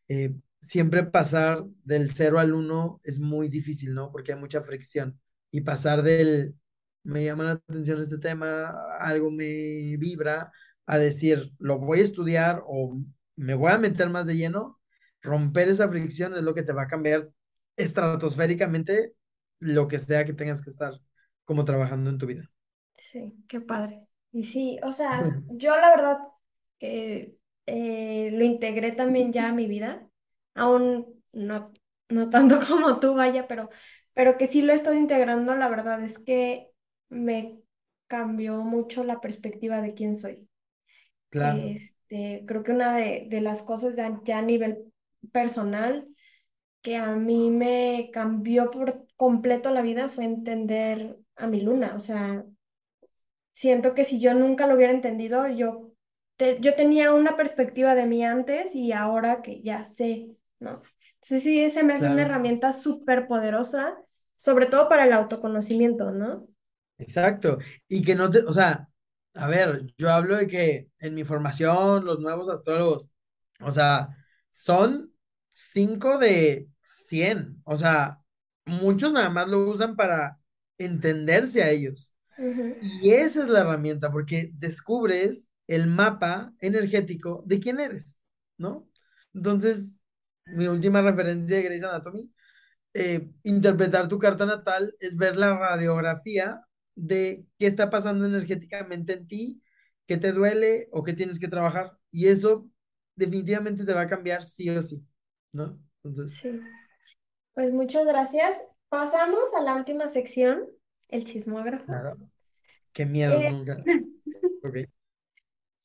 [0.08, 4.12] eh, siempre pasar del cero al uno es muy difícil, ¿no?
[4.12, 5.18] Porque hay mucha fricción
[5.50, 6.56] y pasar del,
[7.02, 10.52] me llama la atención este tema, algo me vibra,
[10.86, 13.00] a decir, lo voy a estudiar o
[13.36, 14.80] me voy a meter más de lleno,
[15.22, 17.30] romper esa fricción es lo que te va a cambiar
[17.76, 19.14] estratosféricamente
[19.60, 20.94] lo que sea que tengas que estar
[21.44, 22.50] como trabajando en tu vida.
[23.10, 24.06] Sí, qué padre.
[24.32, 26.18] Y sí, o sea, yo la verdad
[26.78, 27.36] que
[27.66, 30.08] eh, lo integré también ya a mi vida,
[30.54, 31.72] aún no,
[32.08, 33.68] no tanto como tú, vaya, pero,
[34.14, 36.70] pero que sí lo he estado integrando, la verdad es que
[37.08, 37.60] me
[38.06, 40.48] cambió mucho la perspectiva de quién soy.
[41.30, 44.92] Claro, Este, creo que una de, de las cosas ya, ya a nivel
[45.32, 46.06] personal
[46.82, 52.00] que a mí me cambió por completo la vida fue entender a mi luna, o
[52.00, 52.44] sea
[53.60, 55.92] Siento que si yo nunca lo hubiera entendido, yo,
[56.36, 60.82] te- yo tenía una perspectiva de mí antes y ahora que ya sé, ¿no?
[61.14, 63.98] Entonces sí, se me hace una herramienta súper poderosa,
[64.36, 66.48] sobre todo para el autoconocimiento, ¿no?
[66.98, 67.58] Exacto.
[67.88, 68.88] Y que no te, o sea,
[69.34, 73.08] a ver, yo hablo de que en mi formación, los nuevos astrólogos,
[73.60, 74.08] o sea,
[74.50, 75.14] son
[75.50, 76.68] 5 de
[77.06, 78.22] cien O sea,
[78.64, 80.40] muchos nada más lo usan para
[80.78, 82.14] entenderse a ellos.
[82.80, 88.18] Y esa es la herramienta, porque descubres el mapa energético de quién eres,
[88.58, 88.88] ¿no?
[89.34, 90.00] Entonces,
[90.46, 92.32] mi última referencia de Grey's Anatomy
[92.94, 96.62] eh, interpretar tu carta natal es ver la radiografía
[96.96, 99.62] de qué está pasando energéticamente en ti,
[100.06, 101.98] qué te duele o qué tienes que trabajar.
[102.10, 102.68] Y eso
[103.16, 105.06] definitivamente te va a cambiar sí o sí,
[105.52, 105.80] ¿no?
[106.04, 106.60] Entonces, Sí,
[107.54, 108.58] pues muchas gracias.
[108.88, 110.68] Pasamos a la última sección,
[111.12, 112.02] el chismógrafo.
[112.02, 112.16] claro,
[112.92, 113.86] qué miedo Eh, nunca.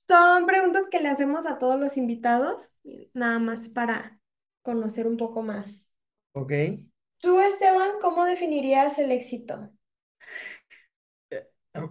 [0.08, 2.74] Son preguntas que le hacemos a todos los invitados,
[3.14, 4.20] nada más para
[4.64, 5.90] conocer un poco más.
[6.34, 6.54] ok.
[7.20, 9.70] Tú, Esteban, ¿cómo definirías el éxito?
[11.76, 11.90] Oh,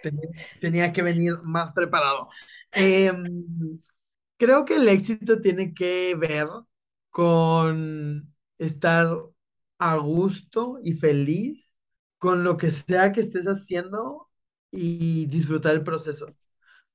[0.00, 0.28] tenía,
[0.60, 2.28] tenía que venir más preparado.
[2.72, 3.78] Em,
[4.36, 6.48] creo que el éxito tiene que ver
[7.10, 9.08] con estar
[9.78, 11.73] a gusto y feliz
[12.24, 14.30] con lo que sea que estés haciendo
[14.70, 16.28] y disfrutar el proceso.
[16.28, 16.34] O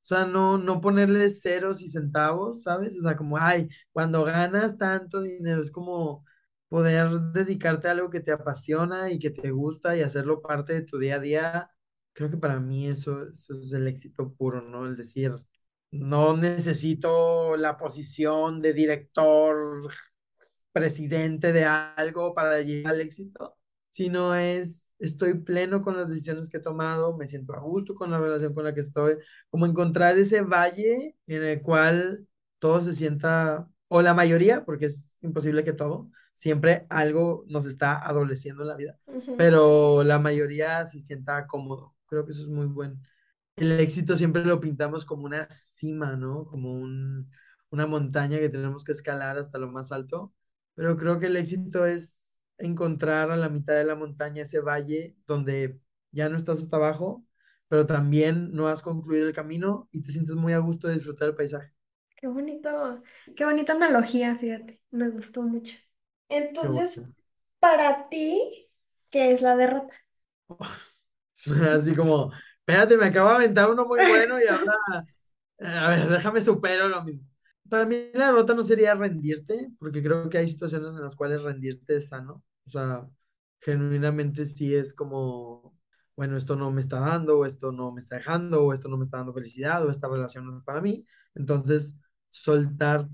[0.01, 2.97] sea, no, no ponerle ceros y centavos, ¿sabes?
[2.97, 6.25] O sea, como, ay, cuando ganas tanto dinero, es como
[6.67, 10.82] poder dedicarte a algo que te apasiona y que te gusta y hacerlo parte de
[10.82, 11.71] tu día a día.
[12.13, 14.88] Creo que para mí eso, eso es el éxito puro, ¿no?
[14.88, 15.34] El decir,
[15.91, 19.91] no necesito la posición de director,
[20.71, 23.57] presidente de algo para llegar al éxito,
[23.91, 28.12] sino es estoy pleno con las decisiones que he tomado, me siento a gusto con
[28.12, 29.18] la relación con la que estoy,
[29.50, 32.28] como encontrar ese valle en el cual
[32.60, 37.97] todo se sienta, o la mayoría, porque es imposible que todo, siempre algo nos está
[37.97, 39.00] adoleciendo en la vida,
[39.38, 41.95] pero la mayoría se sienta cómodo.
[42.08, 43.00] Creo que eso es muy bueno.
[43.56, 46.45] El éxito siempre lo pintamos como una cima, ¿no?
[46.45, 47.30] Como un,
[47.72, 50.34] una montaña que tenemos que escalar hasta lo más alto,
[50.76, 52.28] pero creo que el éxito es
[52.60, 55.80] encontrar a la mitad de la montaña ese valle donde
[56.12, 57.26] ya no estás hasta abajo,
[57.68, 61.30] pero también no has concluido el camino y te sientes muy a gusto de disfrutar
[61.30, 61.74] el paisaje.
[62.16, 63.01] Qué bonito,
[63.36, 65.78] qué bonita analogía, fíjate, me gustó mucho.
[66.28, 67.07] Entonces,
[67.60, 68.70] para ti,
[69.10, 69.93] ¿qué es la derrota?
[71.45, 74.74] Así como, espérate, me acabo de aventar uno muy bueno y ahora
[75.60, 77.28] Eh, A ver, déjame supero lo mismo.
[77.70, 81.43] Para mí la derrota no sería rendirte, porque creo que hay situaciones en las cuales
[81.43, 82.43] rendirte es sano.
[82.70, 83.09] O sea,
[83.61, 85.76] genuinamente sí es como,
[86.15, 88.97] bueno, esto no me está dando, o esto no me está dejando, o esto no
[88.97, 91.05] me está dando felicidad, o esta relación no es para mí.
[91.36, 91.95] Entonces,
[92.30, 93.09] soltar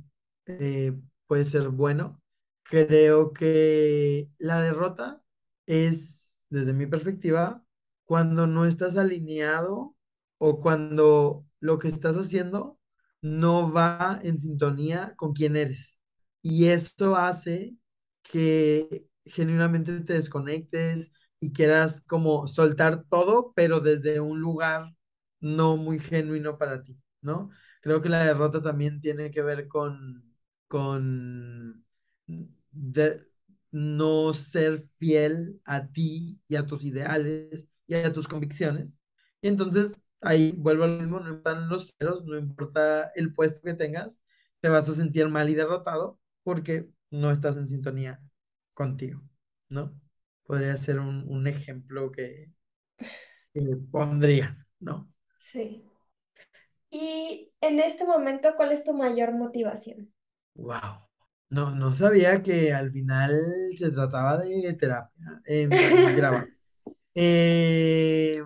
[0.45, 0.93] eh,
[1.28, 2.22] puede ser bueno.
[2.64, 5.24] Creo que la derrota
[5.66, 7.64] es, desde mi perspectiva,
[8.06, 9.95] cuando no estás alineado
[10.38, 12.80] o cuando lo que estás haciendo
[13.22, 15.99] no va en sintonía con quién eres.
[16.41, 17.76] Y esto hace
[18.24, 24.95] que genuinamente te desconectes y quieras como soltar todo, pero desde un lugar
[25.39, 27.49] no muy genuino para ti, ¿no?
[27.82, 30.23] Creo que la derrota también tiene que ver con,
[30.67, 31.86] con
[32.71, 33.21] de-
[33.71, 38.99] no ser fiel a ti y a tus ideales y a tus convicciones.
[39.41, 43.73] Y entonces ahí vuelvo al mismo, no importan los ceros, no importa el puesto que
[43.73, 44.19] tengas,
[44.61, 48.21] te vas a sentir mal y derrotado porque no estás en sintonía
[48.76, 49.23] contigo,
[49.69, 49.99] ¿no?
[50.45, 52.53] Podría ser un, un ejemplo que,
[53.53, 53.61] que
[53.91, 55.11] pondría, ¿no?
[55.39, 55.86] Sí.
[56.89, 60.11] Y en este momento, ¿cuál es tu mayor motivación?
[60.55, 61.07] Wow.
[61.49, 63.34] No, no sabía que al final
[63.78, 65.41] se trataba de terapia.
[66.15, 66.49] Graba.
[67.15, 68.43] Eh,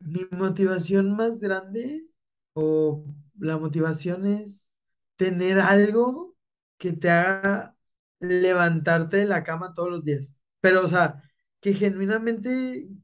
[0.00, 2.06] Mi motivación más grande
[2.54, 3.04] o
[3.38, 4.74] la motivación es
[5.16, 6.36] tener algo
[6.78, 7.71] que te haga
[8.22, 10.38] levantarte de la cama todos los días.
[10.60, 11.22] Pero, o sea,
[11.60, 12.48] que genuinamente,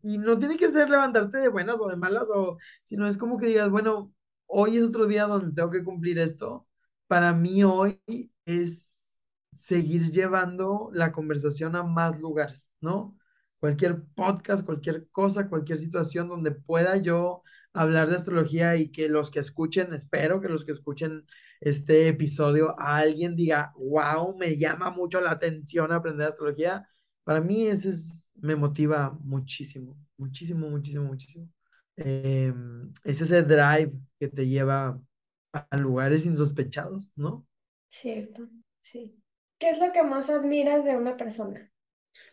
[0.02, 3.38] y no tiene que ser levantarte de buenas o de malas, o, sino es como
[3.38, 4.14] que digas, bueno,
[4.46, 6.66] hoy es otro día donde tengo que cumplir esto.
[7.06, 8.00] Para mí hoy
[8.46, 9.10] es
[9.52, 13.18] seguir llevando la conversación a más lugares, ¿no?
[13.60, 17.42] cualquier podcast, cualquier cosa, cualquier situación donde pueda yo
[17.82, 21.26] hablar de astrología y que los que escuchen, espero que los que escuchen
[21.60, 26.88] este episodio, a alguien diga, wow, me llama mucho la atención aprender astrología.
[27.24, 31.48] Para mí ese es, me motiva muchísimo, muchísimo, muchísimo, muchísimo.
[31.96, 32.52] Eh,
[33.04, 35.00] es ese drive que te lleva
[35.52, 37.46] a lugares insospechados, ¿no?
[37.88, 38.48] Cierto,
[38.82, 39.20] sí.
[39.58, 41.72] ¿Qué es lo que más admiras de una persona?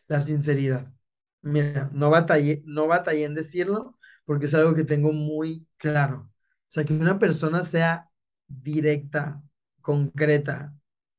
[0.07, 0.93] La sinceridad.
[1.41, 6.29] Mira, no batallé, no batallé en decirlo porque es algo que tengo muy claro.
[6.67, 8.09] O sea, que una persona sea
[8.47, 9.43] directa,
[9.81, 10.75] concreta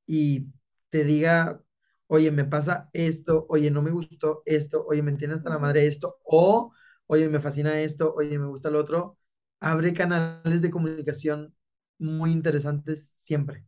[0.06, 0.48] y
[0.90, 1.62] te diga,
[2.06, 5.86] oye, me pasa esto, oye, no me gustó esto, oye, me entiende hasta la madre
[5.86, 6.72] esto, o
[7.06, 9.18] oye, me fascina esto, oye, me gusta lo otro,
[9.60, 11.54] abre canales de comunicación
[11.98, 13.64] muy interesantes siempre.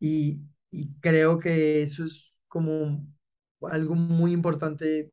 [0.00, 3.06] Y, y creo que eso es como
[3.62, 5.12] algo muy importante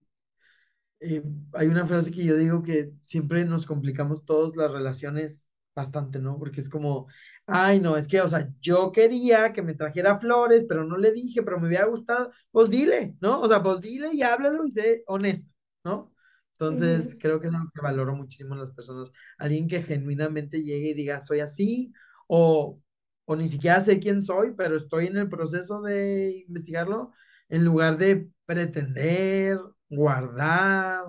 [0.99, 1.23] eh,
[1.53, 6.37] hay una frase que yo digo que siempre nos complicamos todos las relaciones bastante, ¿no?
[6.37, 7.07] Porque es como,
[7.47, 11.11] ay, no, es que, o sea, yo quería que me trajera flores, pero no le
[11.13, 13.41] dije, pero me hubiera gustado, pues dile, ¿no?
[13.41, 15.49] O sea, pues dile y háblalo y sé honesto,
[15.83, 16.13] ¿no?
[16.53, 19.11] Entonces, ujú, creo que es algo que valoro muchísimo en las personas.
[19.37, 21.93] Alguien que genuinamente llegue y diga, soy así,
[22.27, 22.81] o,
[23.25, 27.13] o ni siquiera sé quién soy, pero estoy en el proceso de investigarlo,
[27.47, 29.57] en lugar de pretender
[29.89, 31.05] guardar.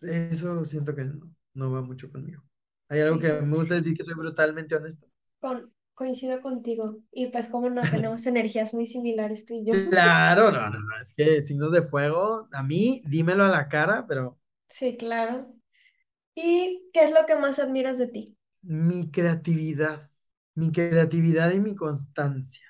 [0.00, 2.42] Eso siento que no, no va mucho conmigo.
[2.88, 5.06] Hay algo que me gusta decir que soy brutalmente honesto.
[5.40, 7.00] con, coincido contigo.
[7.12, 9.84] Y pues, cómo no, tenemos energías muy similares tú y yo.
[9.90, 14.06] Claro, no, no, no, es que signos de fuego, a mí, dímelo a la cara,
[14.06, 14.38] pero
[14.68, 15.54] Sí, claro.
[16.34, 18.38] ¿Y qué es lo que más admiras de ti?
[18.62, 20.10] mi creatividad,
[20.54, 22.64] mi creatividad y mi constancia.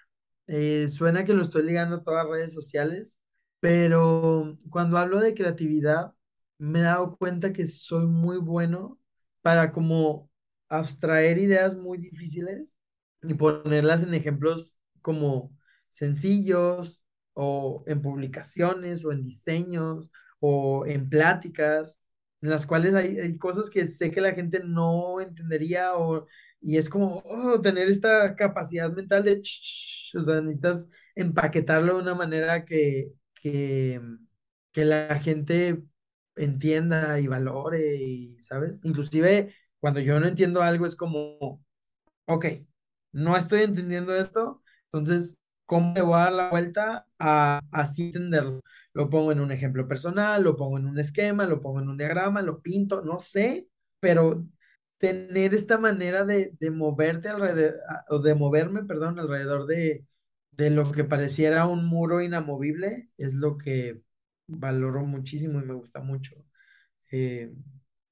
[0.46, 3.20] Eh, suena que lo estoy ligando a todas las redes sociales,
[3.62, 6.14] pero cuando hablo de creatividad,
[6.58, 8.98] me he dado cuenta que soy muy bueno
[9.42, 10.30] para como
[10.68, 12.76] abstraer ideas muy difíciles
[13.22, 15.56] y ponerlas en ejemplos como
[15.90, 20.10] sencillos o en publicaciones o en diseños
[20.40, 22.00] o en pláticas.
[22.40, 26.26] en las cuales hay, hay cosas que sé que la gente no entendería o,
[26.60, 29.40] y es como oh, tener esta capacidad mental de,
[30.18, 34.00] o sea, necesitas empaquetarlo de una manera que, que,
[34.72, 35.84] que la gente
[36.36, 38.80] entienda y valore, y, ¿sabes?
[38.84, 41.62] Inclusive cuando yo no entiendo algo es como,
[42.26, 42.46] ok,
[43.12, 44.62] no estoy entendiendo esto,
[44.92, 48.60] entonces, ¿cómo me voy a dar la vuelta a así entenderlo?
[48.94, 51.96] Lo pongo en un ejemplo personal, lo pongo en un esquema, lo pongo en un
[51.98, 53.68] diagrama, lo pinto, no sé,
[54.00, 54.44] pero
[54.98, 57.76] tener esta manera de, de moverte alrededor,
[58.08, 60.06] o de moverme, perdón, alrededor de,
[60.52, 64.02] de lo que pareciera un muro inamovible es lo que
[64.46, 66.36] valoro muchísimo y me gusta mucho.
[67.12, 67.52] Eh,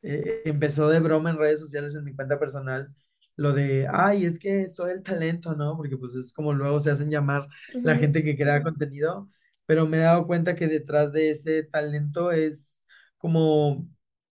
[0.02, 2.94] eh, empezó de broma en redes sociales en mi cuenta personal
[3.36, 5.76] lo de, ay, es que soy el talento, ¿no?
[5.76, 7.48] Porque pues es como luego se hacen llamar
[7.82, 9.28] la gente que crea contenido,
[9.66, 12.84] pero me he dado cuenta que detrás de ese talento es
[13.18, 13.88] como,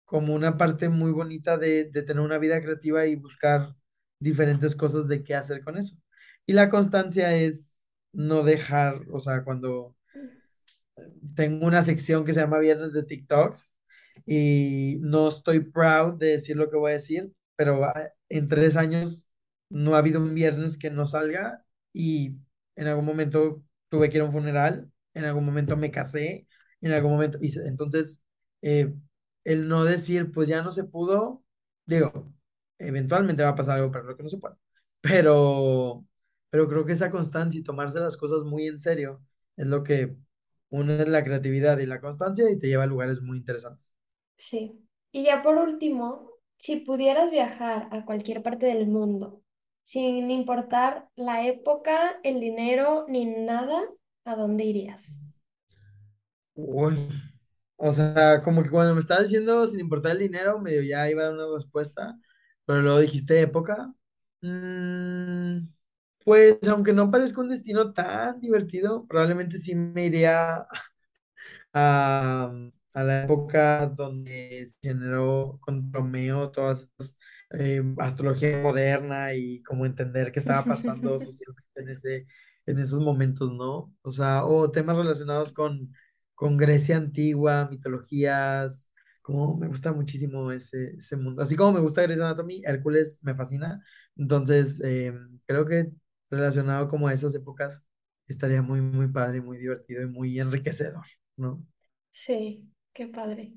[0.05, 3.77] como una parte muy bonita de, de tener una vida creativa y buscar
[4.19, 5.97] diferentes cosas de qué hacer con eso.
[6.47, 7.76] Y la constancia es
[8.17, 9.95] no dejar, o sea, cuando
[11.35, 13.75] tengo una sección que se llama Viernes de TikToks
[14.27, 18.77] y no estoy proud de decir lo que voy a decir, pero ah, en tres
[18.77, 19.27] años
[19.69, 22.37] no ha habido un viernes que no salga y
[22.77, 26.47] en algún momento tuve que ir a un funeral, en algún momento me casé,
[26.81, 28.21] en algún momento, y entonces
[28.63, 28.95] eh,
[29.45, 31.45] el no decir pues ya no se pudo,
[31.87, 32.33] digo,
[32.79, 34.59] eventualmente va a pasar algo para lo que no se pueda,
[35.01, 36.05] pero,
[36.51, 39.23] pero creo que esa constancia y tomarse las cosas muy en serio
[39.56, 40.16] es lo que
[40.70, 43.93] una es la creatividad y la constancia y te lleva a lugares muy interesantes.
[44.39, 44.81] Sí.
[45.12, 49.43] Y ya por último, si pudieras viajar a cualquier parte del mundo,
[49.85, 53.82] sin importar la época, el dinero ni nada,
[54.24, 55.35] ¿a dónde irías?
[56.55, 57.09] Uy,
[57.77, 61.23] o sea, como que cuando me estabas diciendo sin importar el dinero, medio ya iba
[61.23, 62.18] a dar una respuesta,
[62.64, 63.94] pero luego dijiste época.
[64.40, 65.68] Mm,
[66.27, 70.66] pues aunque no parezca un destino tan divertido, probablemente sí me iría
[71.73, 72.53] a,
[72.94, 77.16] a la época donde se generó con Romeo todas estas
[77.51, 82.27] eh, astrología moderna y como entender qué estaba pasando socialmente en ese,
[82.66, 83.94] en esos momentos, ¿no?
[84.03, 85.93] O sea, o temas relacionados con,
[86.35, 88.90] con Grecia antigua, mitologías,
[89.23, 91.43] como me gusta muchísimo ese, ese mundo.
[91.43, 93.82] Así como me gusta Grey's Anatomy, Hércules me fascina.
[94.16, 95.12] Entonces, eh,
[95.47, 95.90] creo que
[96.31, 97.82] relacionado como a esas épocas
[98.28, 101.05] estaría muy, muy padre, muy divertido y muy enriquecedor.
[101.36, 101.65] ¿no?
[102.12, 103.55] Sí, qué padre.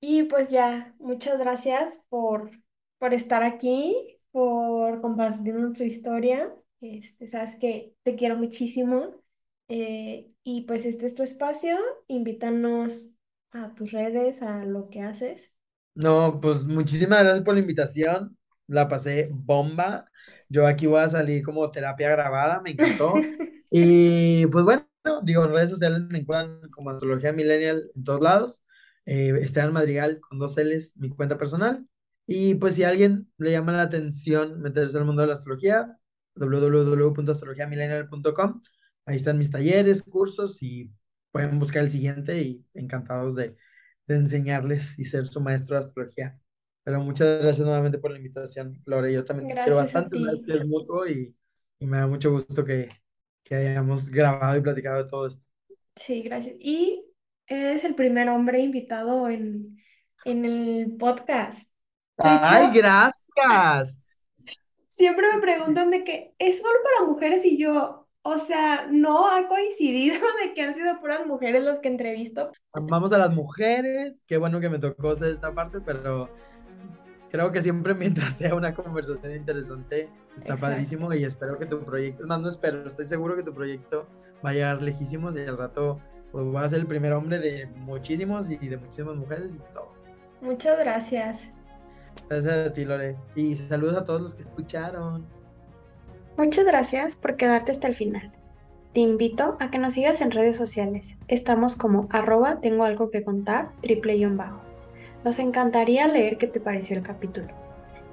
[0.00, 2.50] Y pues ya, muchas gracias por,
[2.98, 6.54] por estar aquí, por compartirnos tu historia.
[6.80, 9.22] Este, sabes que te quiero muchísimo.
[9.68, 11.78] Eh, y pues este es tu espacio.
[12.08, 13.12] Invítanos
[13.52, 15.52] a tus redes, a lo que haces.
[15.94, 18.36] No, pues muchísimas gracias por la invitación.
[18.70, 20.10] La pasé bomba.
[20.48, 23.14] Yo aquí voy a salir como terapia grabada, me encantó.
[23.72, 24.84] Y pues bueno,
[25.22, 28.64] digo, en redes sociales me encuentran como Astrología Millennial en todos lados.
[29.06, 31.84] Eh, Esteban Madrigal con dos L's, mi cuenta personal.
[32.26, 35.96] Y pues si a alguien le llama la atención meterse al mundo de la astrología,
[36.34, 38.60] www.astrologiamillennial.com.
[39.06, 40.90] Ahí están mis talleres, cursos y
[41.30, 43.56] pueden buscar el siguiente y encantados de
[44.10, 46.38] de enseñarles y ser su maestro de astrología.
[46.90, 49.12] Pero muchas gracias nuevamente por la invitación, Lore.
[49.12, 51.36] Yo también te quiero Gracias a bastante, es mutuo y,
[51.78, 52.88] y me da mucho gusto que,
[53.44, 55.46] que hayamos grabado y platicado de todo esto.
[55.94, 56.56] Sí, gracias.
[56.58, 57.04] Y
[57.46, 59.80] eres el primer hombre invitado en,
[60.24, 61.70] en el podcast.
[62.18, 64.00] Hecho, ¡Ay, gracias!
[64.88, 69.46] siempre me preguntan de que es solo para mujeres y yo, o sea, no ha
[69.46, 72.50] coincidido de que han sido puras mujeres los que entrevisto.
[72.72, 74.24] Vamos a las mujeres.
[74.26, 76.28] Qué bueno que me tocó hacer esta parte, pero
[77.30, 80.60] creo que siempre mientras sea una conversación interesante, está Exacto.
[80.60, 84.08] padrísimo y espero que tu proyecto, más, no espero, estoy seguro que tu proyecto
[84.44, 86.00] va a llegar lejísimos y al rato
[86.32, 89.92] pues, voy a ser el primer hombre de muchísimos y de muchísimas mujeres y todo.
[90.40, 91.48] Muchas gracias.
[92.28, 93.16] Gracias a ti, Lore.
[93.34, 95.26] Y saludos a todos los que escucharon.
[96.36, 98.32] Muchas gracias por quedarte hasta el final.
[98.94, 101.16] Te invito a que nos sigas en redes sociales.
[101.28, 104.59] Estamos como arroba tengo algo que contar, triple guion bajo.
[105.24, 107.48] Nos encantaría leer qué te pareció el capítulo.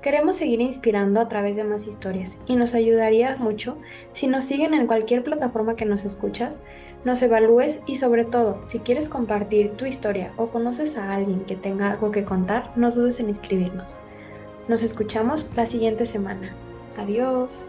[0.02, 3.78] Queremos seguir inspirando a través de más historias y nos ayudaría mucho
[4.12, 6.56] si nos siguen en cualquier plataforma que nos escuchas,
[7.04, 11.56] nos evalúes y sobre todo, si quieres compartir tu historia o conoces a alguien que
[11.56, 13.98] tenga algo que contar, no dudes en inscribirnos.
[14.68, 16.56] Nos escuchamos la siguiente semana.
[16.98, 17.68] Adiós.